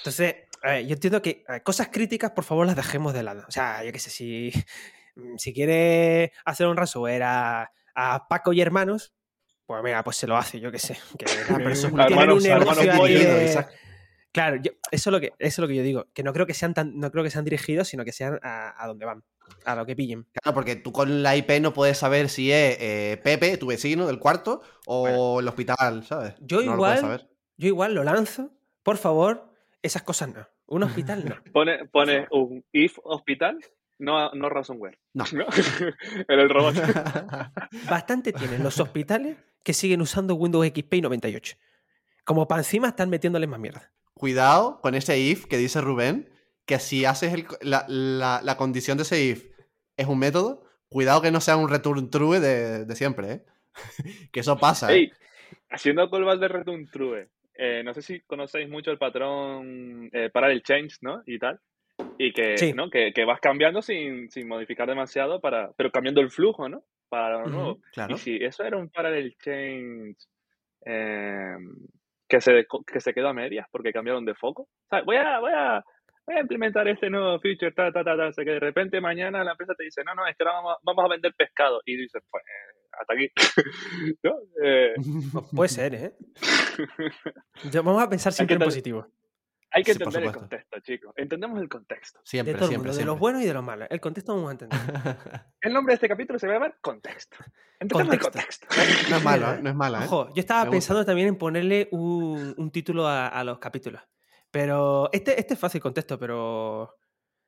[0.00, 3.44] Entonces, a ver, yo entiendo que ver, cosas críticas, por favor, las dejemos de lado.
[3.48, 4.52] O sea, yo qué sé, si,
[5.38, 9.14] si quiere hacer un ransomware a, a Paco y hermanos,
[9.66, 10.96] pues mira, pues se lo hace, yo qué sé.
[11.18, 11.94] Que, hermanos- un
[12.42, 13.66] negocio ahí de-.
[14.32, 16.06] Claro, yo- eso, es lo que, eso es lo que yo digo.
[16.14, 18.80] Que no creo que sean tan, no creo que sean dirigidos, sino que sean a,
[18.82, 19.24] a donde van,
[19.64, 20.28] a lo que pillen.
[20.32, 24.06] Claro, porque tú con la IP no puedes saber si es eh, Pepe, tu vecino
[24.06, 26.34] del cuarto, o el hospital, ¿sabes?
[26.40, 27.30] Yo No lo puedes igual- saber.
[27.56, 28.52] Yo igual lo lanzo,
[28.84, 29.49] por favor,
[29.82, 30.46] esas cosas no.
[30.66, 31.36] Un hospital no.
[31.52, 33.58] Pone, pone un if hospital,
[33.98, 34.98] no, no ransomware.
[35.14, 35.24] No.
[36.28, 36.74] en el robot.
[37.88, 41.56] Bastante tienen los hospitales que siguen usando Windows XP y 98.
[42.24, 43.92] Como para encima están metiéndoles más mierda.
[44.14, 46.28] Cuidado con ese if que dice Rubén,
[46.66, 49.46] que si haces el- la, la- la condición de ese if
[49.96, 53.44] es un método, cuidado que no sea un return true de, de siempre, ¿eh?
[54.32, 54.92] que eso pasa.
[54.94, 55.10] ¿eh?
[55.70, 57.28] Haciendo colvas de Return True,
[57.62, 61.22] eh, no sé si conocéis mucho el patrón eh, para el change, ¿no?
[61.26, 61.60] Y tal.
[62.18, 62.72] Y que, Sí.
[62.72, 62.88] ¿no?
[62.88, 66.82] que, que vas cambiando sin, sin modificar demasiado, para, pero cambiando el flujo, ¿no?
[67.10, 67.78] Para lo nuevo.
[67.92, 68.14] claro.
[68.14, 70.16] Y si eso era un parallel change
[70.86, 71.56] eh,
[72.28, 74.62] que, se, que se quedó a medias porque cambiaron de foco.
[74.62, 75.84] O sea, voy, a, voy, a,
[76.26, 78.26] voy a implementar este nuevo feature, ta, ta, ta, ta.
[78.28, 80.56] O sea, que de repente mañana la empresa te dice, no, no, es que ahora
[80.56, 81.80] vamos, a- vamos a vender pescado.
[81.84, 82.44] Y dices, pues,
[82.92, 83.30] hasta aquí.
[84.22, 84.32] ¿No?
[84.62, 84.94] Eh,
[85.32, 86.14] Pues puede ser, ¿eh?
[87.70, 89.06] Yo- vamos a pensar siempre en positivo.
[89.72, 91.12] hay que Sí, entender el contexto, chicos.
[91.16, 92.18] Entendemos el contexto.
[92.20, 93.20] De Siempre, todo el siempre, de los siempre.
[93.20, 93.88] buenos y de los malos.
[93.90, 94.78] El contexto vamos a entender.
[95.60, 97.36] El nombre de este capítulo se va a llamar Contexto.
[97.78, 98.66] Entendemos el Contexto.
[98.68, 99.10] contexto.
[99.10, 99.58] No es malo, ¿eh?
[99.62, 100.04] No es mala, ¿eh?
[100.06, 100.76] Ojo, yo estaba Me gusta.
[100.76, 104.02] pensando también en ponerle un, un título a, a los capítulos.
[104.50, 106.96] Pero este, este es fácil contexto, pero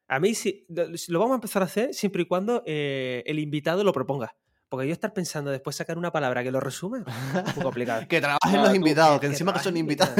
[0.08, 3.82] a mí sí, lo, vamos a empezar a hacer siempre y cuando eh, el invitado
[3.84, 4.36] lo proponga.
[4.68, 7.04] Porque yo estar pensando después sacar una palabra que lo resuma es
[7.36, 8.04] un poco complicado.
[8.08, 10.14] Que trabajen No, los tú, invitados, que Que encima que son invitados.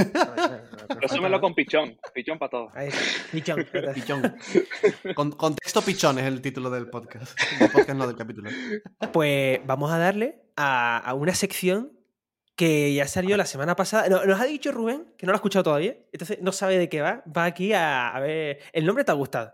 [1.01, 1.99] Resúmelo con pichón.
[2.12, 2.71] Pichón para todos.
[2.75, 3.01] Ahí está.
[3.33, 3.66] Pichón.
[3.95, 4.37] Pichón.
[5.14, 7.33] Con- contexto pichón es el título del podcast.
[7.59, 8.51] Del podcast no del capítulo.
[9.11, 11.99] Pues vamos a darle a, a una sección
[12.62, 14.09] que ya salió la semana pasada.
[14.09, 16.88] No, nos ha dicho Rubén, que no lo ha escuchado todavía, entonces no sabe de
[16.88, 17.25] qué va.
[17.37, 18.61] Va aquí a, a ver.
[18.72, 19.53] El nombre te ha gustado.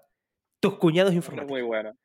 [0.60, 1.50] Tus cuñados informáticos.
[1.50, 1.96] muy bueno.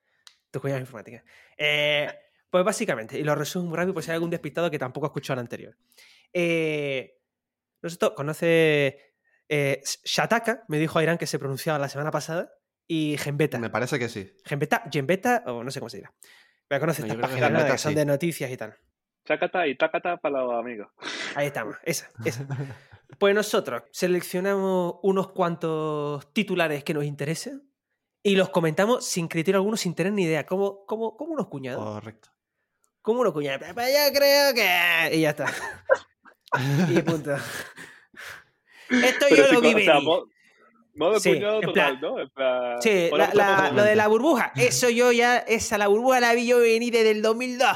[0.49, 1.25] Tus cuñados informáticas.
[1.57, 2.07] Eh,
[2.49, 5.09] pues básicamente, y lo resumo muy rápido, por si hay algún despistado que tampoco ha
[5.09, 5.75] escuchado el anterior.
[6.31, 7.19] Eh,
[7.81, 9.15] nosotros conoce
[9.49, 12.53] eh, Shataka, me dijo Irán que se pronunciaba la semana pasada,
[12.87, 13.59] y Gembeta.
[13.59, 14.31] Me parece que sí.
[14.45, 16.13] Gembeta, Gembeta, o no sé cómo se dirá.
[16.69, 17.57] Pero conoce No, estas que páginas ¿no?
[17.57, 17.95] Gembeta que son sí.
[17.97, 18.77] de noticias y tal.
[19.25, 20.87] Chácata y tácata para los amigos.
[21.35, 22.45] Ahí estamos, esa, esa.
[23.19, 27.61] Pues nosotros seleccionamos unos cuantos titulares que nos interesen
[28.23, 30.47] y los comentamos sin criterio alguno, sin tener ni idea.
[30.47, 31.83] Como, como, como unos cuñados.
[31.83, 32.29] Correcto.
[33.03, 33.67] Como unos cuñados.
[33.75, 35.15] Pues yo creo que.
[35.15, 35.45] Y ya está.
[36.89, 37.35] Y punto.
[38.89, 39.75] Esto yo lo vi
[40.95, 42.19] modo Sí, cuñado total, plan- ¿no?
[42.19, 44.53] En plan, Sí, la- la- lo de la burbuja.
[44.55, 45.37] Eso yo ya.
[45.37, 47.67] Esa, la burbuja la vi yo venir desde el 2002.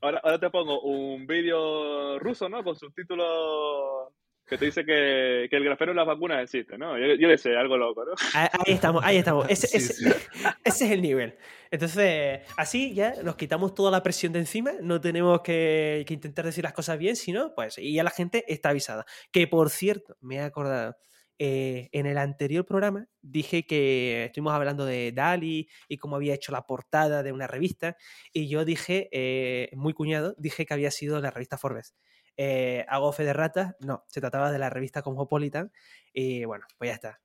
[0.00, 2.62] Ahora, ahora te pongo un vídeo ruso, ¿no?
[2.62, 4.08] Con subtítulos
[4.46, 6.96] que te dice que, que el grafeno en las vacunas existe, ¿no?
[6.98, 8.12] Yo, yo le sé, algo loco, ¿no?
[8.32, 9.46] Ahí ahí estamos, ahí estamos.
[9.50, 10.04] Ese, Sí, ese- sí.
[10.64, 11.36] ese es el nivel.
[11.70, 14.72] Entonces, así ya nos quitamos toda la presión de encima.
[14.80, 18.44] No tenemos que, que intentar decir las cosas bien, sino, pues, y ya la gente
[18.48, 19.04] está avisada.
[19.30, 20.96] Que por cierto, me he acordado.
[21.38, 26.50] Eh, en el anterior programa dije que estuvimos hablando de Dali y cómo había hecho
[26.50, 27.96] la portada de una revista.
[28.32, 31.94] Y yo dije, eh, muy cuñado, dije que había sido la revista Forbes.
[32.36, 33.76] Eh, ¿Hago fe de ratas?
[33.80, 35.72] No, se trataba de la revista Cosmopolitan.
[36.12, 37.20] Y bueno, pues ya está.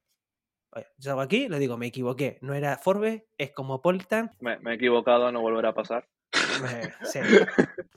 [0.97, 2.39] Yo salgo aquí, lo digo, me equivoqué.
[2.41, 4.32] No era Forbes, es Cosmopolitan.
[4.39, 6.08] Me, me he equivocado, no volverá a pasar.
[7.04, 7.19] Sí.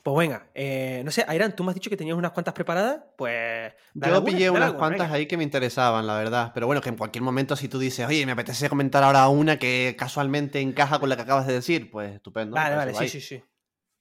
[0.02, 3.00] Pues venga, eh, no sé, Airan, tú me has dicho que tenías unas cuantas preparadas,
[3.16, 3.72] pues...
[3.94, 5.14] Yo alguna, pillé unas alguna, cuantas venga.
[5.16, 6.52] ahí que me interesaban, la verdad.
[6.54, 9.58] Pero bueno, que en cualquier momento si tú dices, oye, me apetece comentar ahora una
[9.58, 12.54] que casualmente encaja con la que acabas de decir, pues estupendo.
[12.54, 13.42] Vale, vale, sí, sí, sí.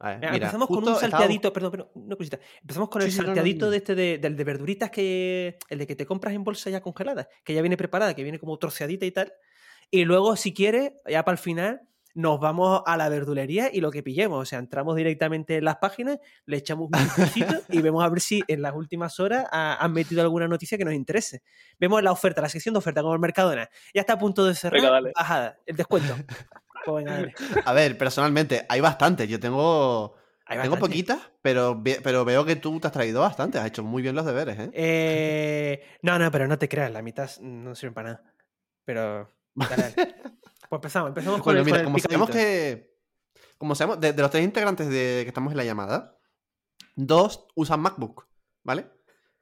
[0.04, 2.39] Mira, empezamos con un estaba salteadito, perdón, perdón, una cosita.
[2.62, 5.58] Empezamos con Sí, el sí, no, no, salteadito de este de, del de verduritas que.
[5.69, 8.38] El de que te compras en bolsa ya congelada, que ya viene preparada, que viene
[8.38, 9.34] como troceadita y tal.
[9.89, 11.82] Y luego, si quieres, ya para el final,
[12.15, 14.41] nos vamos a la verdulería y lo que pillemos.
[14.41, 18.21] O sea, entramos directamente en las páginas, le echamos un vistacito y vemos a ver
[18.21, 21.43] si en las últimas horas ha- han metido alguna noticia que nos interese.
[21.80, 23.69] Vemos la oferta, la sección de oferta como el Mercadona.
[23.93, 24.80] Ya está a punto de cerrar.
[24.82, 25.12] Venga, dale.
[25.15, 26.15] Bajada, el descuento.
[26.86, 27.34] Pues venga, dale.
[27.65, 29.28] A ver, personalmente, hay bastantes.
[29.28, 30.15] Yo tengo.
[30.45, 30.80] Hay Tengo bastante.
[30.80, 33.58] poquitas, pero, pero veo que tú te has traído bastante.
[33.58, 34.69] Has hecho muy bien los deberes, ¿eh?
[34.71, 38.23] Eh, no, no, pero no te creas, la mitad no sirve para nada.
[38.86, 39.32] Pero.
[39.56, 40.15] dale, dale.
[40.69, 42.95] Pues empezamos, empezamos con Bueno, el, mira, con el como sabemos que.
[43.58, 46.17] Como sabemos, de, de los tres integrantes de, que estamos en la llamada,
[46.95, 48.28] dos usan MacBook,
[48.63, 48.89] ¿vale?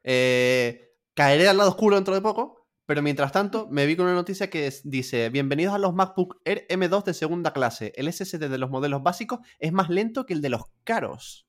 [0.03, 4.15] Eh, caeré al lado oscuro dentro de poco, pero mientras tanto me vi con una
[4.15, 7.91] noticia que es- dice: Bienvenidos a los MacBook Air M2 de segunda clase.
[7.95, 11.47] El SSD de los modelos básicos es más lento que el de los caros.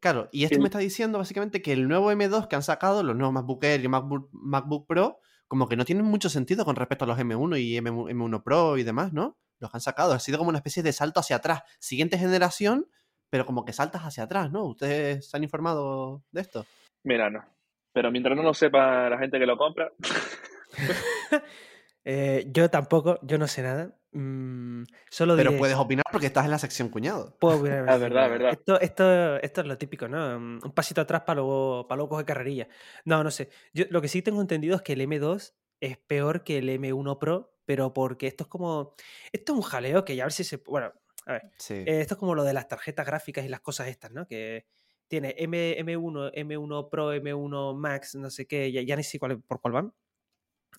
[0.00, 3.16] Claro, y esto me está diciendo básicamente que el nuevo M2 que han sacado, los
[3.16, 7.04] nuevos MacBook Air y MacBook, MacBook Pro, como que no tienen mucho sentido con respecto
[7.04, 9.38] a los M1 y M, M1 Pro y demás, ¿no?
[9.60, 10.12] Los han sacado.
[10.12, 11.62] Ha sido como una especie de salto hacia atrás.
[11.78, 12.86] Siguiente generación,
[13.30, 14.64] pero como que saltas hacia atrás, ¿no?
[14.64, 16.66] ¿Ustedes se han informado de esto?
[17.04, 17.44] Mira, no.
[17.92, 19.92] Pero mientras no lo sepa la gente que lo compra,
[22.04, 23.96] Eh, yo tampoco, yo no sé nada.
[24.12, 27.36] Mm, solo Pero diré- puedes opinar porque estás en la sección cuñado.
[27.40, 28.50] puedo opinar, Es verdad, es verdad.
[28.52, 30.38] Esto, esto, esto es lo típico, ¿no?
[30.38, 32.68] Mm, Un pasito atrás para luego, para luego coger carrerilla.
[33.04, 33.48] No, no sé.
[33.72, 37.18] Yo lo que sí tengo entendido es que el M2 es peor que el M1
[37.18, 38.94] Pro, pero porque esto es como.
[39.32, 40.58] Esto es un jaleo que ya a ver si se.
[40.58, 40.92] Bueno,
[41.26, 41.42] a ver.
[41.58, 41.74] Sí.
[41.74, 44.26] Eh, esto es como lo de las tarjetas gráficas y las cosas estas, ¿no?
[44.26, 44.66] Que
[45.08, 49.40] tiene M, M1, M1 Pro, M1 Max, no sé qué, ya, ya ni sé cuál,
[49.42, 49.92] por cuál van.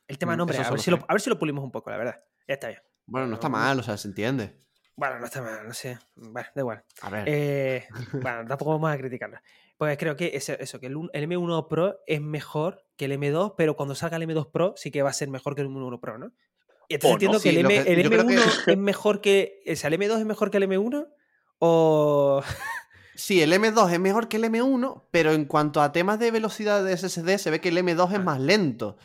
[0.07, 1.97] El tema nombre, a ver, si lo, a ver si lo pulimos un poco, la
[1.97, 2.23] verdad.
[2.47, 2.79] Ya está bien.
[3.07, 4.55] Bueno, no está No, mal, o sea, se entiende.
[4.95, 5.97] Bueno, no está mal, no sé.
[6.15, 6.83] Bueno, da igual.
[7.01, 7.23] A ver.
[7.27, 9.37] Eh, bueno, tampoco vamos a criticarlo.
[9.77, 13.55] Pues creo que eso, eso que el, el M1 Pro es mejor que el M2,
[13.57, 15.99] pero cuando salga el M2 Pro sí que va a ser mejor que el M1
[15.99, 16.31] Pro, ¿no?
[16.87, 19.19] Y entonces no, entiendo sí, que el, M, el yo creo que- M1 es mejor
[19.21, 19.63] que.
[19.69, 21.07] O sea, el M2 es mejor que el M1
[21.59, 22.43] o.
[23.17, 26.83] Sí, el M2 es mejor que el M1, pero en cuanto a temas de velocidad
[26.83, 28.23] de SSD, se ve que el M2 es Ah.
[28.23, 28.97] más lento.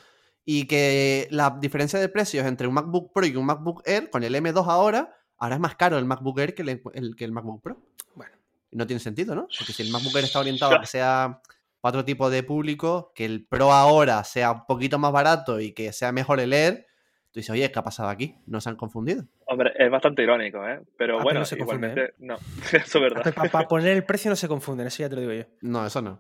[0.53, 4.25] Y que la diferencia de precios entre un MacBook Pro y un MacBook Air, con
[4.25, 7.31] el M2 ahora, ahora es más caro el MacBook Air que el, el- que el
[7.33, 7.77] MacBook Pro.
[8.15, 8.33] Bueno,
[8.73, 9.47] no tiene sentido, ¿no?
[9.59, 11.41] Porque si el MacBook Air está orientado a que sea
[11.81, 15.73] para otro tipo de público, que el Pro ahora sea un poquito más barato y
[15.73, 16.87] que sea mejor el Air,
[17.31, 18.35] tú dices, oye, ¿qué ha pasado aquí?
[18.47, 19.25] ¿No se han confundido?
[19.47, 20.81] Hombre, es bastante irónico, ¿eh?
[20.99, 22.37] Pero Apple bueno, no se confunde, igualmente, no,
[22.73, 23.35] eso es verdad.
[23.53, 25.45] para poner el precio no se confunden, eso ya te lo digo yo.
[25.63, 26.19] No, eso no.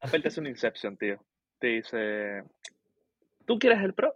[0.00, 1.16] Apple hace un Inception, tío.
[1.58, 2.42] Te dice,
[3.46, 4.14] ¿tú quieres el Pro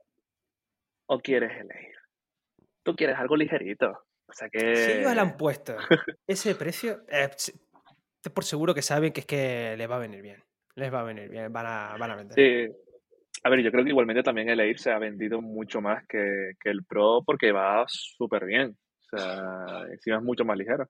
[1.06, 1.96] o quieres el Air?
[2.82, 4.06] Tú quieres algo ligerito.
[4.26, 4.76] O sea que...
[4.76, 5.76] Si ellos le han puesto
[6.26, 7.30] ese precio, eh,
[8.34, 10.42] por seguro que saben que es que les va a venir bien.
[10.74, 12.34] Les va a venir bien, van a, van a vender.
[12.34, 12.74] Sí.
[13.44, 16.52] A ver, yo creo que igualmente también el Air se ha vendido mucho más que,
[16.60, 18.76] que el Pro porque va súper bien.
[19.12, 20.88] O sea, encima es mucho más ligero.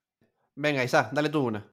[0.56, 1.64] Venga, Isa, dale tú una.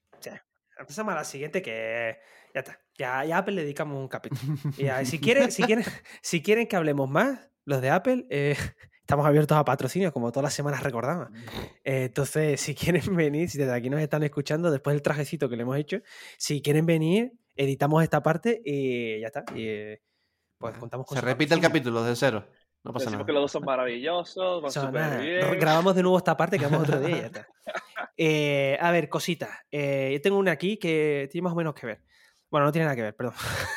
[0.77, 2.17] Empezamos a la siguiente que
[2.53, 2.79] ya está.
[2.97, 4.41] Ya, ya a Apple le dedicamos un capítulo.
[4.77, 5.85] Y ya, si, quieren, si, quieren,
[6.21, 8.55] si quieren que hablemos más, los de Apple, eh,
[9.01, 11.29] estamos abiertos a patrocinios, como todas las semanas recordamos.
[11.83, 15.55] Eh, entonces, si quieren venir, si desde aquí nos están escuchando, después del trajecito que
[15.55, 15.99] le hemos hecho,
[16.37, 19.43] si quieren venir, editamos esta parte y ya está.
[19.53, 20.01] Y eh,
[20.57, 22.47] pues contamos con Se repite el capítulo desde cero.
[22.83, 23.25] No pasa Decimos nada.
[23.25, 25.59] que los dos son maravillosos, van Son bien.
[25.59, 27.47] Grabamos de nuevo esta parte, quedamos otro día y ya está.
[28.17, 29.49] Eh, a ver, cositas.
[29.71, 32.03] Eh, yo tengo una aquí que tiene más o menos que ver.
[32.49, 33.33] Bueno, no tiene nada que ver, perdón.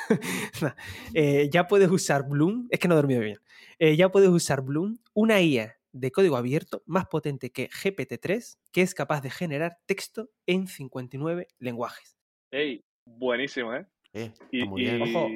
[0.62, 0.74] Nah.
[1.14, 3.38] Eh, ya puedes usar Bloom, es que no he dormido bien.
[3.78, 8.82] Eh, ya puedes usar Bloom, una IA de código abierto más potente que GPT-3, que
[8.82, 12.18] es capaz de generar texto en 59 lenguajes.
[12.50, 13.86] Ey, buenísimo, ¿eh?
[14.12, 14.98] Eh, Y, muy bien.
[14.98, 15.28] y Ojo.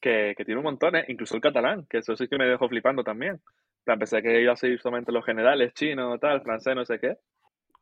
[0.00, 1.04] Que, que tiene un montón, ¿eh?
[1.08, 3.40] Incluso el catalán, que eso sí que me dejó flipando también.
[3.84, 7.18] Pensé que iba a seguir solamente los generales, chino, tal, francés, no sé qué.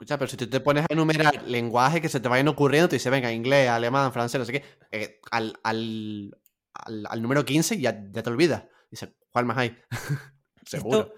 [0.03, 2.97] Escucha, pero si tú te pones a enumerar lenguajes que se te vayan ocurriendo, te
[2.97, 6.37] dice, venga, inglés, alemán, francés, no sé qué, eh, al, al,
[6.75, 8.65] al, al número 15 ya, ya te olvidas.
[8.91, 9.77] Dice, ¿cuál más hay?
[10.67, 10.99] Seguro.
[10.99, 11.15] Esto,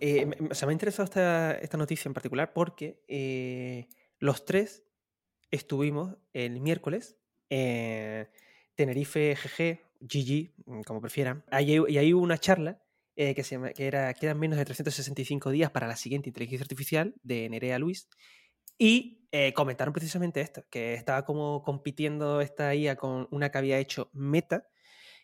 [0.00, 4.84] eh, me- sea, me ha interesado esta, esta noticia en particular porque eh, los tres
[5.50, 7.16] estuvimos el miércoles
[7.48, 8.28] en
[8.74, 11.42] Tenerife GG, GG, como prefieran.
[11.50, 12.82] Ahí- y ahí hubo una charla
[13.16, 17.14] eh, que, se que era Quedan menos de 365 días para la siguiente inteligencia artificial
[17.22, 18.08] de Nerea Luis.
[18.78, 23.78] Y eh, comentaron precisamente esto, que estaba como compitiendo esta IA con una que había
[23.78, 24.66] hecho Meta,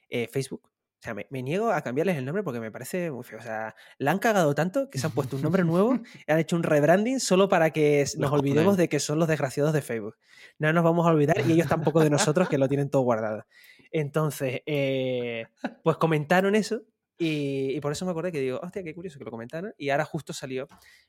[0.08, 0.62] eh, Facebook.
[0.64, 3.38] O sea, me, me niego a cambiarles el nombre porque me parece muy feo.
[3.38, 6.56] O sea, la han cagado tanto que se han puesto un nombre nuevo, han hecho
[6.56, 10.16] un rebranding solo para que nos olvidemos de que son los desgraciados de Facebook.
[10.58, 13.44] No nos vamos a olvidar y ellos tampoco de nosotros que lo tienen todo guardado.
[13.90, 15.46] Entonces, eh,
[15.82, 16.82] pues comentaron eso
[17.18, 19.90] y, y por eso me acordé que digo, hostia, qué curioso que lo comentaron y
[19.90, 20.66] ahora justo salió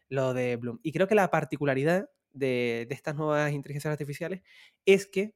[0.10, 0.80] lo de Bloom.
[0.84, 4.42] Y creo que la particularidad de, de estas nuevas inteligencias artificiales
[4.86, 5.36] es que,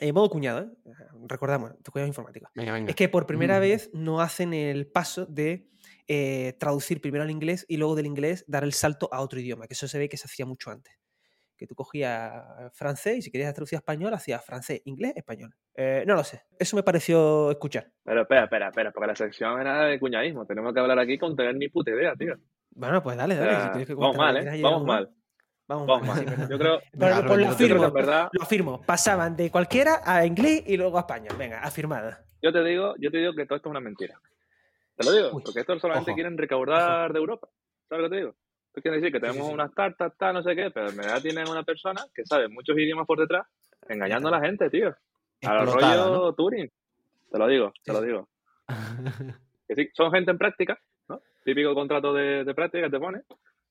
[0.00, 0.94] en modo cuñado, ¿eh?
[1.28, 2.90] recordamos, tu cuñado informático, Venga, venga.
[2.90, 3.60] es que por primera Mm.
[3.60, 5.68] vez no hacen el paso de
[6.08, 9.66] eh, traducir primero al inglés y luego del inglés dar el salto a otro idioma,
[9.66, 10.94] que eso se ve que se hacía mucho antes.
[11.60, 12.42] Que tú cogías
[12.72, 15.54] francés y si querías traducir a español, hacías francés, inglés, español.
[15.74, 16.40] Eh, no lo sé.
[16.58, 17.86] Eso me pareció escuchar.
[18.02, 20.46] Pero espera, espera, espera, porque la sección era de cuñadismo.
[20.46, 22.34] Tenemos que hablar aquí con tener ni puta idea, tío.
[22.70, 23.80] Bueno, pues dale, dale.
[23.80, 24.62] si que vamos mal, ¿eh?
[24.62, 25.10] Vamos mal.
[25.68, 26.48] Vamos, Vamos mal.
[26.48, 28.80] Yo creo, Pero, Claro, pues yo lo creo que verdad- lo afirmo.
[28.80, 31.36] Pasaban de cualquiera a inglés y luego a español.
[31.38, 32.24] Venga, afirmada.
[32.42, 34.18] yo te digo, yo te digo que todo esto es una mentira.
[34.96, 36.16] Te lo digo, Uy, porque esto solamente ojo.
[36.16, 37.48] quieren recaudar de Europa.
[37.88, 38.34] ¿Sabes lo que te digo?
[38.72, 39.54] Tú quieres decir que Sí, sí, tenemos sí.
[39.54, 42.76] unas tartas, tal, no sé qué, pero en verdad tienen una persona que sabe muchos
[42.78, 43.46] idiomas por detrás,
[43.88, 44.94] engañando a la gente, tío.
[45.42, 46.34] A lo Explotada, rollo ¿no?
[46.34, 46.70] Turing.
[47.30, 48.28] Te lo digo, te Sí, lo digo.
[49.68, 51.22] Que sí, son gente en práctica, ¿no?
[51.44, 53.22] Típico contrato de, de práctica que te pone.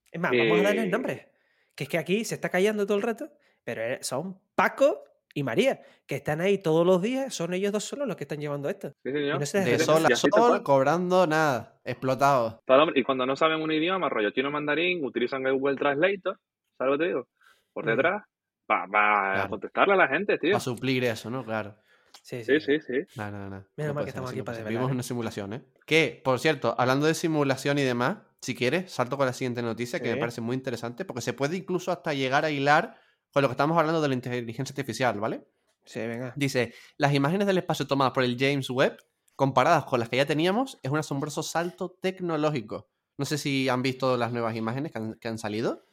[0.10, 1.32] Es más, vamos a darle el nombre.
[1.76, 3.30] Que es que aquí se está callando todo el rato,
[3.66, 8.08] pero son Paco y María, que están ahí todos los días, son ellos dos solos
[8.08, 8.94] los que están llevando esto.
[9.04, 9.40] Sí, señor.
[9.42, 11.79] no se De sol Y a sol, cobrando nada.
[11.90, 12.62] Explotado.
[12.96, 16.38] Y cuando no saben un idioma, rollo chino mandarín, utilizan el Google Translator,
[16.78, 17.28] ¿sabes lo que te digo?
[17.74, 17.88] Por Mm.
[17.90, 18.24] detrás,
[18.66, 18.86] para
[19.34, 19.50] Claro.
[19.50, 20.52] contestarle a la gente, tío.
[20.52, 21.44] Para suplir eso, ¿no?
[21.44, 21.76] Claro.
[22.22, 22.94] Sí, Sí, sí, sí.
[23.16, 23.66] No, no, no.
[23.76, 24.64] Menos No mal que estamos aquí para ser.
[24.66, 25.62] desvelar, Vivimos una simulación, ¿eh?
[25.86, 30.00] Que, por cierto, hablando de simulación y demás, si quieres, salto con la siguiente noticia
[30.00, 32.96] que me parece muy interesante, porque se puede incluso hasta llegar a hilar
[33.32, 35.42] con lo que estamos hablando de la inteligencia artificial, ¿vale?
[35.86, 36.34] Sí, venga.
[36.36, 38.98] Dice, las imágenes del espacio tomadas por el James Webb,
[39.44, 42.90] comparadas con las que ya teníamos, es un asombroso salto tecnológico.
[43.18, 45.86] No sé si han visto las nuevas imágenes que han, que han salido.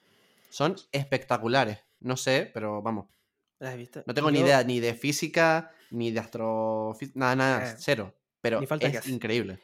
[0.48, 1.78] Son espectaculares.
[2.00, 3.06] No sé, pero vamos.
[3.60, 4.02] ¿Las has visto?
[4.04, 8.14] No tengo ni Yo- idea ni de física, ni de astrofísica, nada, nada, Eh, cero.
[8.40, 9.60] Pero es increíble.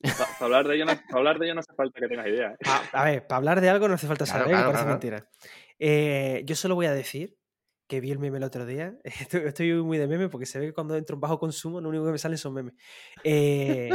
[0.00, 2.52] Para hablar, de ello no, pa' hablar de ello no hace falta que tengas idea.
[2.52, 2.56] ¿eh?
[2.66, 4.84] A, a ver, para hablar de algo no hace falta Claro, saber, me claro, parece
[4.84, 4.98] claro.
[5.00, 5.28] mentira.
[5.80, 7.36] Eh, yo solo voy a decir
[7.88, 8.96] que vi el meme el otro día.
[9.04, 12.04] Estoy, muy de meme porque se ve que cuando entro en bajo consumo lo único
[12.04, 12.74] que me salen son memes.
[13.24, 13.88] Eh,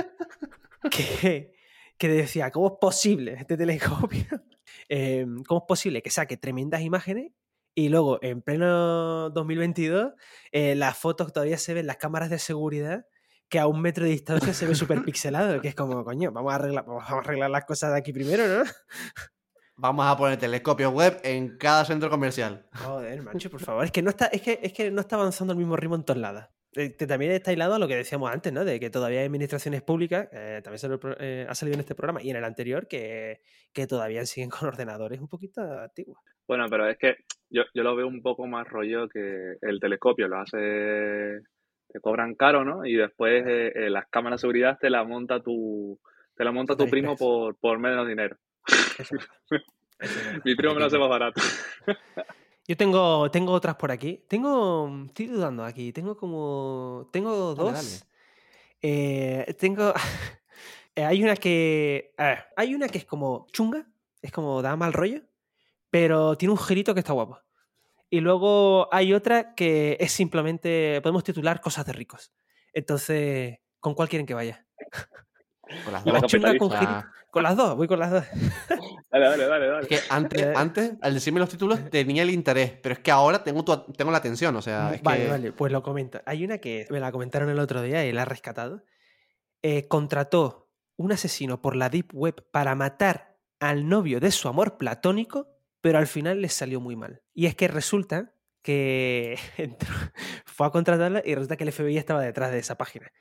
[0.91, 1.53] que,
[1.97, 4.25] que decía, ¿cómo es posible este telescopio?
[4.89, 7.31] Eh, ¿Cómo es posible que saque tremendas imágenes
[7.75, 10.13] y luego en pleno 2022
[10.51, 13.05] eh, las fotos todavía se ven las cámaras de seguridad
[13.49, 15.61] que a un metro de distancia se ve súper pixelado?
[15.61, 18.47] Que es como, coño, vamos a, arreglar, vamos a arreglar las cosas de aquí primero,
[18.47, 18.63] ¿no?
[19.75, 22.65] Vamos a poner telescopios web en cada centro comercial.
[22.73, 23.83] Joder, macho, por favor.
[23.85, 26.03] Es que no está, es que, es que no está avanzando al mismo ritmo en
[26.03, 26.45] todos lados.
[26.75, 28.65] Eh, que también está hilado a lo que decíamos antes, ¿no?
[28.65, 31.81] De que todavía hay administraciones públicas, eh, también se lo pro- eh, ha salido en
[31.81, 36.17] este programa y en el anterior, que, que todavía siguen con ordenadores un poquito antiguos.
[36.47, 37.15] Bueno, pero es que
[37.49, 41.41] yo, yo lo veo un poco más rollo que el telescopio lo hace,
[41.87, 42.85] te cobran caro, ¿no?
[42.85, 45.99] Y después eh, eh, las cámaras de seguridad te la monta tu,
[46.35, 48.35] te la monta tu primo por, por menos dinero.
[50.43, 51.41] Mi primo me lo hace más barato.
[52.67, 54.23] Yo tengo, tengo otras por aquí.
[54.27, 55.91] Tengo, estoy dudando aquí.
[55.91, 58.05] Tengo como, tengo Dale, dos.
[58.81, 59.93] Eh, tengo,
[60.95, 63.85] eh, hay una que, a ver, hay una que es como chunga,
[64.21, 65.21] es como da mal rollo,
[65.89, 67.39] pero tiene un girito que está guapo.
[68.09, 72.31] Y luego hay otra que es simplemente, podemos titular cosas de ricos.
[72.71, 74.65] Entonces, ¿con cuál quieren que vaya?
[75.83, 76.33] Con las La dos.
[76.33, 76.71] La con.
[77.29, 78.23] Con las dos, voy con las dos.
[79.11, 80.53] Dale, dale, dale, Es que antes, Eh.
[80.55, 84.11] antes, al decirme los títulos, tenía el interés, pero es que ahora tengo, tu- tengo
[84.11, 85.29] la atención, o sea, es vale, que...
[85.29, 86.21] vale, pues lo comento.
[86.25, 88.83] Hay una que me la comentaron el otro día y la he rescatado.
[89.61, 94.77] Eh, contrató un asesino por la Deep Web para matar al novio de su amor
[94.77, 95.47] platónico,
[95.81, 97.21] pero al final les salió muy mal.
[97.33, 99.87] Y es que resulta que entró-
[100.45, 103.11] fue a contratarla y resulta que el FBI estaba detrás de esa página.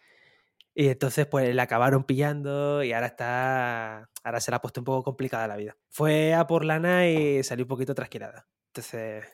[0.74, 4.08] Y entonces, pues la acabaron pillando y ahora está.
[4.24, 5.76] Ahora se la ha puesto un poco complicada la vida.
[5.90, 8.46] Fue a por lana y salió un poquito trasquilada.
[8.68, 9.24] Entonces,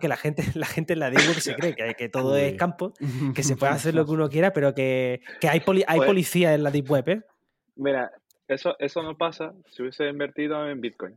[0.00, 2.54] que la gente, la gente en la Deep Web se cree que, que todo es
[2.56, 2.92] campo,
[3.34, 6.06] que se puede hacer lo que uno quiera, pero que, que hay, poli- hay Pues-
[6.08, 7.22] policía en la Deep Web, ¿eh?
[7.76, 8.10] Mira,
[8.48, 11.16] eso, eso no pasa si hubiese invertido en Bitcoin.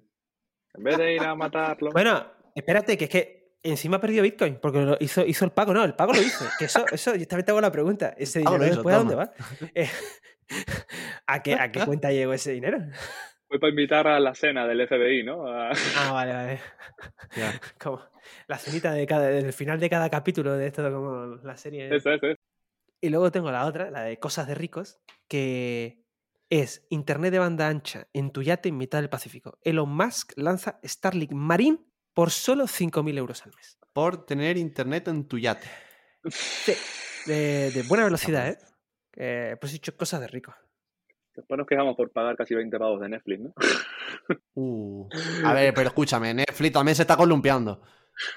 [0.75, 1.89] En vez de ir a matarlo.
[1.91, 2.23] Bueno,
[2.53, 5.73] espérate, que es que encima ha perdido Bitcoin, porque lo hizo, hizo el pago.
[5.73, 6.45] No, el pago lo hizo.
[6.59, 8.13] Que eso, eso, yo también te hago la pregunta.
[8.17, 9.31] ¿Ese pago dinero hizo, después a dónde va?
[9.75, 9.89] Eh,
[11.27, 12.79] ¿a, qué, ¿A qué cuenta llegó ese dinero?
[13.47, 15.45] Fue para invitar a la cena del FBI, ¿no?
[15.47, 16.59] A- Ah, vale, vale.
[17.79, 18.01] Como
[18.47, 21.93] la cenita de cada, del final de cada capítulo de esto, como la serie.
[21.93, 22.39] Eso, eso, eso.
[23.01, 26.05] Y luego tengo la otra, la de cosas de ricos, que
[26.49, 29.57] es Internet de banda ancha en tu yate en mitad del Pacífico.
[29.63, 31.79] Elon Musk lanza Starlink Marine
[32.13, 33.77] por solo 5.000 euros al mes.
[33.93, 35.67] Por tener internet en tu yate.
[36.29, 36.73] Sí,
[37.25, 38.57] de, de buena velocidad, ¿eh?
[39.11, 40.55] Que, pues he dicho cosas de ricos.
[41.35, 43.53] Después nos quejamos por pagar casi 20 pavos de Netflix, ¿no?
[44.53, 45.07] Uh.
[45.45, 47.81] A ver, pero escúchame, Netflix también se está columpiando.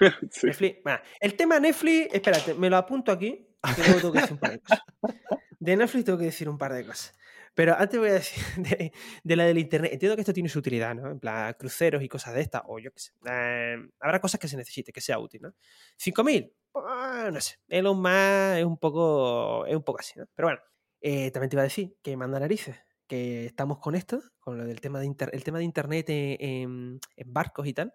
[0.31, 0.47] Sí.
[0.47, 4.33] Netflix, bueno, el tema Netflix, espérate, me lo apunto aquí, que luego tengo que decir
[4.33, 4.81] un par de cosas.
[5.59, 7.12] De Netflix tengo que decir un par de cosas.
[7.55, 8.43] Pero antes voy a decir
[9.25, 9.93] de, la del internet.
[9.93, 11.11] Entiendo que esto tiene su utilidad, ¿no?
[11.11, 13.13] En plan, cruceros y cosas de estas, o yo qué sé.
[13.27, 15.55] Eh, habrá cosas que se necesite, que sea útil, ¿no?
[15.97, 16.53] ¿5.000?
[16.73, 17.57] Pues, no sé.
[17.69, 20.27] Elon Musk es un poco, es un poco así, ¿no?
[20.35, 20.61] Pero bueno,
[21.01, 22.77] eh, también te iba a decir que manda narices,
[23.07, 26.37] que estamos con esto, con lo del tema de, inter- el tema de internet en,
[26.41, 27.95] en- en barcos y tal.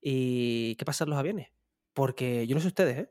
[0.00, 1.48] ¿Y qué pasa en los aviones?
[1.92, 3.10] Porque yo no sé ustedes, ¿eh?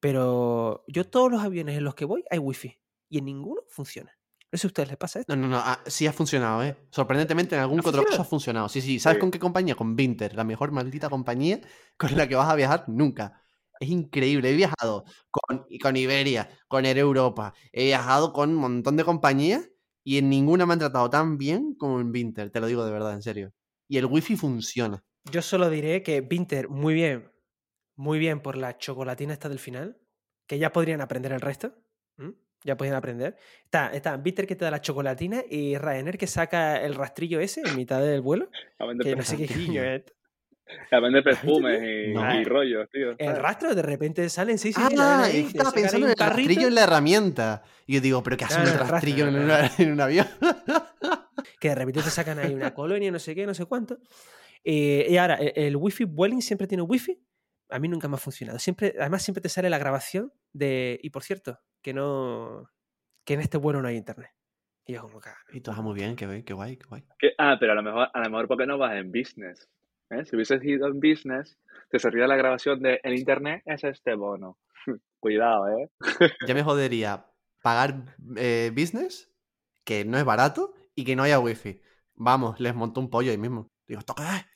[0.00, 2.78] Pero yo todos los aviones en los que voy hay wifi
[3.08, 4.16] y en ninguno funciona.
[4.54, 5.34] No sé si a ustedes les pasa esto.
[5.34, 6.76] No, no, no, ah, sí ha funcionado, ¿eh?
[6.90, 8.68] Sorprendentemente en algún ¿Ha que otro caso ha funcionado?
[8.68, 8.68] funcionado.
[8.68, 9.00] Sí, sí.
[9.00, 9.20] ¿Sabes Sí.
[9.20, 9.74] con qué compañía?
[9.74, 11.60] Con Vinter, la mejor maldita compañía
[11.96, 13.42] con la que vas a viajar nunca.
[13.80, 14.50] Es increíble.
[14.50, 19.68] He viajado con, con Iberia, con Air Europa, he viajado con un montón de compañías
[20.04, 22.92] y en ninguna me han tratado tan bien como en Vinter, te lo digo de
[22.92, 23.52] verdad, en serio.
[23.88, 25.02] Y el wifi funciona.
[25.32, 27.32] Yo solo diré que Vinter, muy bien,
[27.96, 30.00] muy bien por la chocolatina esta del final,
[30.46, 31.74] que ya podrían aprender el resto.
[32.64, 33.36] Ya podrían aprender.
[33.62, 37.60] Está, está Vinter que te da la chocolatina y Ryanair que saca el rastrillo ese
[37.60, 38.48] en mitad del vuelo.
[38.78, 40.02] A vender, Que no sé qué coño es.
[40.90, 42.40] a vender perfumes y, No.
[42.40, 43.14] y rollos, tío.
[43.18, 46.36] El rastro de repente salen, sí, sí, sí, Ah, te estaba pensando en el carrito.
[46.48, 47.62] rastrillo en la herramienta.
[47.86, 49.70] Y yo digo, ¿pero qué hace No, un no, el rastro, rastrillo en, no, una-
[49.78, 50.26] en un avión?
[51.60, 53.98] que de repente te sacan ahí una colonia, no sé qué, no sé cuánto.
[54.64, 57.20] Eh, y ahora, el, el wifi Vueling siempre tiene wifi.
[57.68, 58.58] A mí nunca me ha funcionado.
[58.58, 62.70] Siempre, además, siempre te sale la grabación de, y por cierto, que no,
[63.24, 64.30] que en este vuelo no hay internet.
[64.86, 67.04] Y yo como, "Claro, Y todo muy bien, qué, guay, qué guay, qué guay.
[67.18, 69.68] Que- ah, pero a lo mejor, a lo mejor porque no vas en business.
[70.10, 70.24] ¿eh?
[70.24, 71.58] Si hubieses ido en business,
[71.90, 74.58] te serviría la grabación de el internet es este bono.
[75.20, 75.90] Cuidado, ¿eh?
[76.46, 77.26] Ya me jodería
[77.62, 79.30] pagar eh, business,
[79.84, 81.80] que no es barato, y que no haya wifi.
[82.14, 83.68] Vamos, les monto un pollo ahí mismo.
[83.86, 84.46] Digo, ¿esto qué es?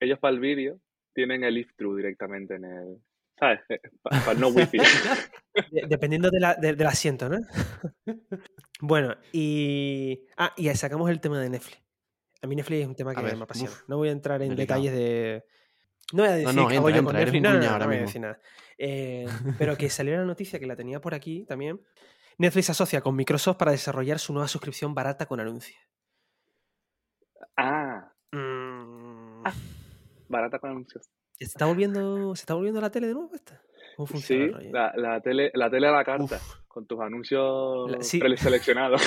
[0.00, 0.80] Ellos para el vídeo
[1.12, 3.02] tienen el if through directamente en el.
[3.38, 3.60] ¿Sabes?
[4.02, 4.78] Para no wifi.
[5.72, 7.38] De- Dependiendo de la- de- del asiento, ¿no?
[8.80, 10.24] bueno, y.
[10.36, 11.82] Ah, y sacamos el tema de Netflix.
[12.42, 13.70] A mí Netflix es un tema que ver, me apasiona.
[13.72, 14.80] uf, no voy a entrar en delicado.
[14.82, 15.44] detalles de.
[16.12, 17.42] No voy a decir no, qué hago entra, yo con entra, Netflix.
[17.42, 18.40] No, no, no, ahora no voy a decir nada.
[18.78, 19.26] Eh,
[19.58, 21.80] pero que salió la noticia que la tenía por aquí también.
[22.38, 25.78] Netflix se asocia con Microsoft para desarrollar su nueva suscripción barata con anuncios.
[27.56, 29.42] Ah, Mm,
[30.28, 31.08] barata con anuncios.
[31.38, 33.60] ¿Se está volviendo, se está volviendo la tele de nuevo esta?
[33.96, 34.58] ¿Cómo funciona?
[34.60, 36.66] Sí, la, la tele, la tele a la carta, Uf.
[36.68, 38.18] con tus anuncios La- sí.
[38.18, 39.02] preseleccionados.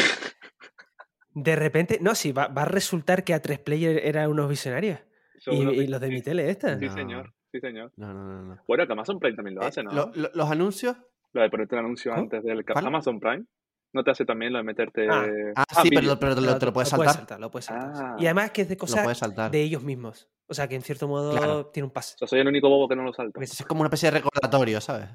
[1.33, 4.99] De repente, no, sí, va, va a resultar que A3 Player eran unos visionarios.
[5.47, 6.77] Y, unos y los de sí, mi tele esta.
[6.77, 6.93] Sí, No.
[6.93, 7.33] señor.
[7.51, 7.91] Sí, señor.
[7.95, 8.43] No, no, no.
[8.43, 8.63] no.
[8.67, 9.91] Bueno, que Amazon Prime también lo Eh, hace, ¿no?
[9.91, 10.97] lo- lo- los anuncios.
[11.33, 12.63] Lo de ponerte el anuncio antes del.
[12.75, 13.45] Amazon Prime.
[13.93, 15.05] ¿No te hace también lo de meterte.
[15.09, 15.25] Ah.
[15.55, 16.13] Ah, sí, pero, vídeo.
[16.13, 17.39] lo- pero te lo, te lo puedes saltar.
[17.39, 17.91] Lo puedes saltar.
[17.95, 18.15] Ah.
[18.19, 19.05] Y además que es de cosas
[19.51, 20.29] de ellos mismos.
[20.51, 21.67] O sea que en cierto modo Claro.
[21.67, 22.15] tiene un pase.
[22.15, 23.41] O sea, soy el único bobo que no lo salta.
[23.41, 25.07] Es como una especie de recordatorio, ¿sabes?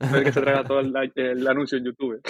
[0.00, 2.22] El que se traga todo el, el anuncio en YouTube.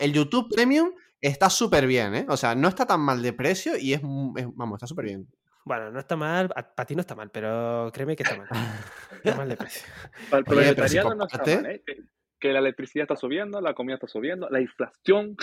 [0.00, 2.26] El YouTube Premium está súper bien, ¿eh?
[2.28, 5.28] O sea, no está tan mal de precio y es, vamos, está súper bien.
[5.64, 8.48] Bueno, no está mal, para ti no está mal, pero créeme que está mal.
[9.22, 9.86] Está mal de precio.
[10.30, 11.84] Para el si proletariado no está mal, ¿eh?
[12.40, 15.36] Que la electricidad está subiendo, la comida está subiendo, la inflación.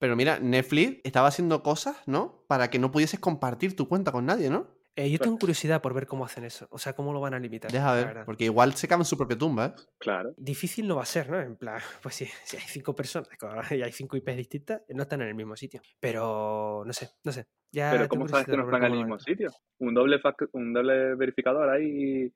[0.00, 2.42] Pero mira, Netflix estaba haciendo cosas, ¿no?
[2.48, 4.66] Para que no pudieses compartir tu cuenta con nadie, ¿no?
[4.96, 6.66] Eh, yo tengo curiosidad por ver cómo hacen eso.
[6.70, 7.70] O sea, cómo lo van a limitar.
[7.70, 8.24] Deja ver, verdad.
[8.24, 9.74] porque igual se cavan en su propia tumba, ¿eh?
[9.98, 10.32] Claro.
[10.38, 11.38] Difícil no va a ser, ¿no?
[11.38, 13.28] En plan, pues si, si hay cinco personas
[13.70, 15.82] y hay cinco IPs distintas, no están en el mismo sitio.
[16.00, 17.46] Pero no sé, no sé.
[17.70, 19.50] Ya Pero ¿cómo sabes que no están en el mismo sitio?
[19.78, 20.18] Un doble,
[20.52, 22.32] un doble verificador ahí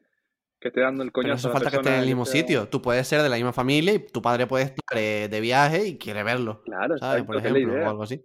[0.65, 2.25] que esté dando el Pero coñazo eso a la falta que esté en el mismo
[2.25, 2.69] sea- sitio.
[2.71, 5.87] Tú puedes ser de la misma familia y tu padre puede estar eh, de viaje
[5.87, 6.63] y quiere verlo.
[6.65, 7.21] Claro, ¿Sabes?
[7.23, 8.25] exacto, Por ejemplo, o algo así.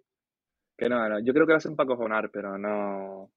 [0.78, 3.30] Que no, no, yo creo que lo hacen para cojonar, pero no...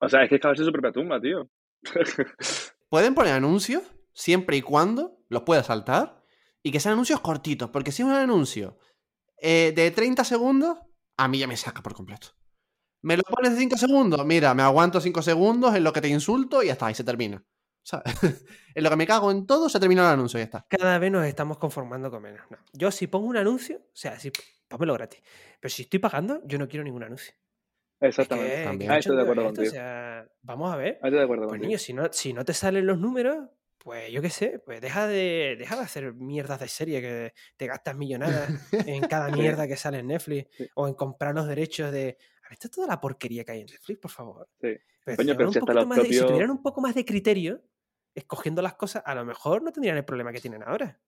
[0.00, 1.50] O sea, es que es cavarse su propia tumba, tío.
[2.88, 3.82] Pueden poner anuncios
[4.14, 6.22] siempre y cuando los puedas saltar
[6.62, 8.78] y que sean anuncios cortitos, porque si es un anuncio
[9.42, 10.78] eh, de 30 segundos,
[11.18, 12.28] a mí ya me saca por completo.
[13.02, 16.08] Me lo pones de 5 segundos, mira, me aguanto 5 segundos en lo que te
[16.08, 17.44] insulto y ya está, y se termina.
[18.74, 20.66] En lo que me cago en todo, se termina el anuncio y ya está.
[20.68, 22.40] Cada vez nos estamos conformando con menos.
[22.50, 22.58] No.
[22.74, 24.30] Yo si pongo un anuncio, o sea, si
[24.68, 25.22] pónmelo gratis.
[25.60, 27.34] Pero si estoy pagando, yo no quiero ningún anuncio.
[28.00, 28.56] Exactamente.
[28.56, 28.90] ¿Qué, también.
[28.90, 29.60] qué Ah, estoy de acuerdo es esto?
[29.60, 29.72] O contigo.
[29.72, 30.98] sea, vamos a ver.
[31.02, 31.68] Ah, Estoy de acuerdo Pues contigo.
[31.68, 35.06] niño, si no, si no te salen los números, pues yo qué sé, pues deja
[35.06, 38.50] de, deja de hacer mierdas de serie que te gastas millonadas
[38.86, 40.68] en cada mierda que sale en Netflix Sí.
[40.74, 42.18] o en comprar los derechos de...
[42.42, 44.48] A ver, esto es toda la porquería que hay en Netflix, por favor.
[44.60, 44.76] Sí.
[45.04, 46.62] Pero, Coño, si, pero si un hasta poquito los más de- si propios- tuvieran un
[46.62, 47.62] poco más de criterio
[48.16, 50.98] escogiendo las cosas, a lo mejor no tendrían el problema que tienen ahora.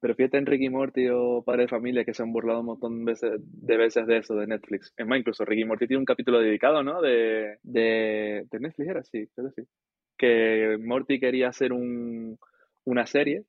[0.00, 3.04] Pero fíjate en Ricky Morty o Padre de Familia que se han burlado un montón
[3.04, 4.92] de veces de, veces de eso, de Netflix.
[4.96, 7.00] Es más, incluso Ricky Morty tiene un capítulo dedicado, ¿no?
[7.00, 9.68] De, de, de Netflix, era sí, creo que sí.
[10.18, 12.38] Que Morty quería hacer un,
[12.84, 13.44] una serie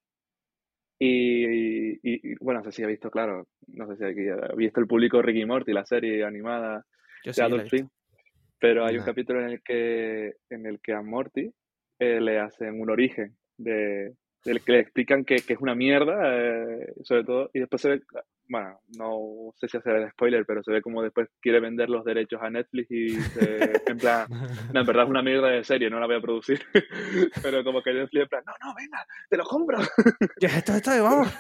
[0.98, 4.56] y, y- y, bueno, no sé si ha visto, claro, no sé si aquí ha
[4.56, 6.86] visto el público Ricky Morty, la serie animada
[7.24, 7.68] Yo de Adult.
[7.68, 7.90] Swim.
[8.60, 9.06] Pero hay un Nah.
[9.06, 11.52] capítulo en el que, en el que a Morty
[12.00, 16.16] eh, le hacen un origen de, del que le explican que, que es una mierda,
[16.24, 18.02] eh, sobre todo, y después se ve,
[18.48, 22.06] bueno, no sé si hacer el spoiler, pero se ve como después quiere vender los
[22.06, 24.28] derechos a Netflix y se- en plan,
[24.74, 26.62] no, en verdad es una mierda de serie, no la voy a producir,
[27.42, 29.78] pero como que Netflix en plan, no, no, venga, te lo compro.
[30.40, 31.34] Ya, esto, esto, vamos.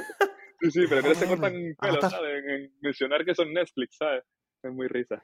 [0.61, 2.43] Sí, sí, pero que se cortan pelo, está- ¿sabes?
[2.43, 4.23] En, en mencionar que son Netflix, ¿sabes?
[4.63, 5.21] Es muy risa.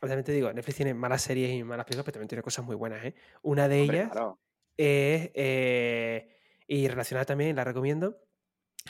[0.00, 3.04] Obviamente digo, Netflix tiene malas series y malas películas, pero también tiene cosas muy buenas,
[3.04, 3.14] ¿eh?
[3.42, 4.38] Una de Hombre, ellas claro.
[4.78, 6.28] Es, eh,
[6.68, 8.18] y relacionada también, la recomiendo,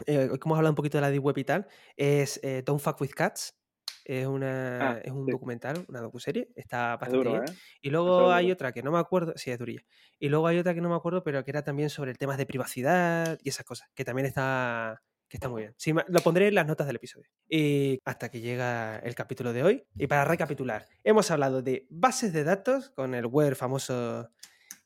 [0.06, 2.80] eh, como hemos hablado un poquito de la Deep Web y tal, es eh, Don't
[2.80, 3.54] Fuck With Cats.
[4.04, 5.32] Es, una, Ah, es un sí.
[5.32, 7.44] documental, una docuserie, está Es bastante duro, bien.
[7.44, 7.58] ¿eh?
[7.82, 8.54] Y luego es hay duro.
[8.54, 9.82] otra que no me acuerdo, sí, es durilla.
[10.18, 12.36] Y luego hay otra que no me acuerdo, pero que era también sobre el tema
[12.38, 15.74] de privacidad y esas cosas, que también está, que está muy bien.
[15.78, 17.28] Sí, lo pondré en las notas del episodio.
[17.50, 19.84] Y hasta que llega el capítulo de hoy.
[19.96, 24.30] Y para recapitular, hemos hablado de bases de datos con el web famoso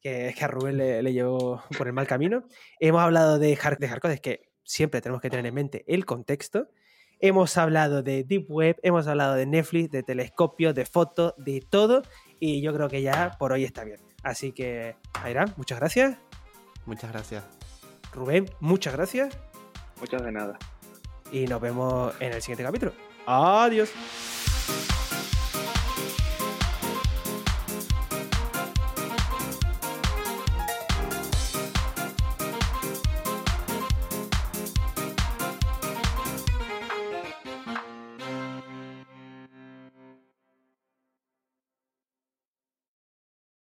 [0.02, 2.44] que, que a Rubén le, le llevó por el mal camino.
[2.80, 6.04] Hemos hablado de, hard, de hardcode, es que siempre tenemos que tener en mente el
[6.04, 6.68] contexto.
[7.20, 12.02] Hemos hablado de Deep Web, hemos hablado de Netflix, de telescopios, de fotos, de todo.
[12.40, 14.00] Y yo creo que ya por hoy está bien.
[14.24, 16.18] Así que, Aira, muchas gracias.
[16.84, 17.44] Muchas gracias.
[18.12, 19.38] Rubén, muchas gracias.
[20.00, 20.58] Muchas de nada.
[21.30, 22.92] Y nos vemos en el siguiente capítulo.
[23.24, 23.92] Adiós.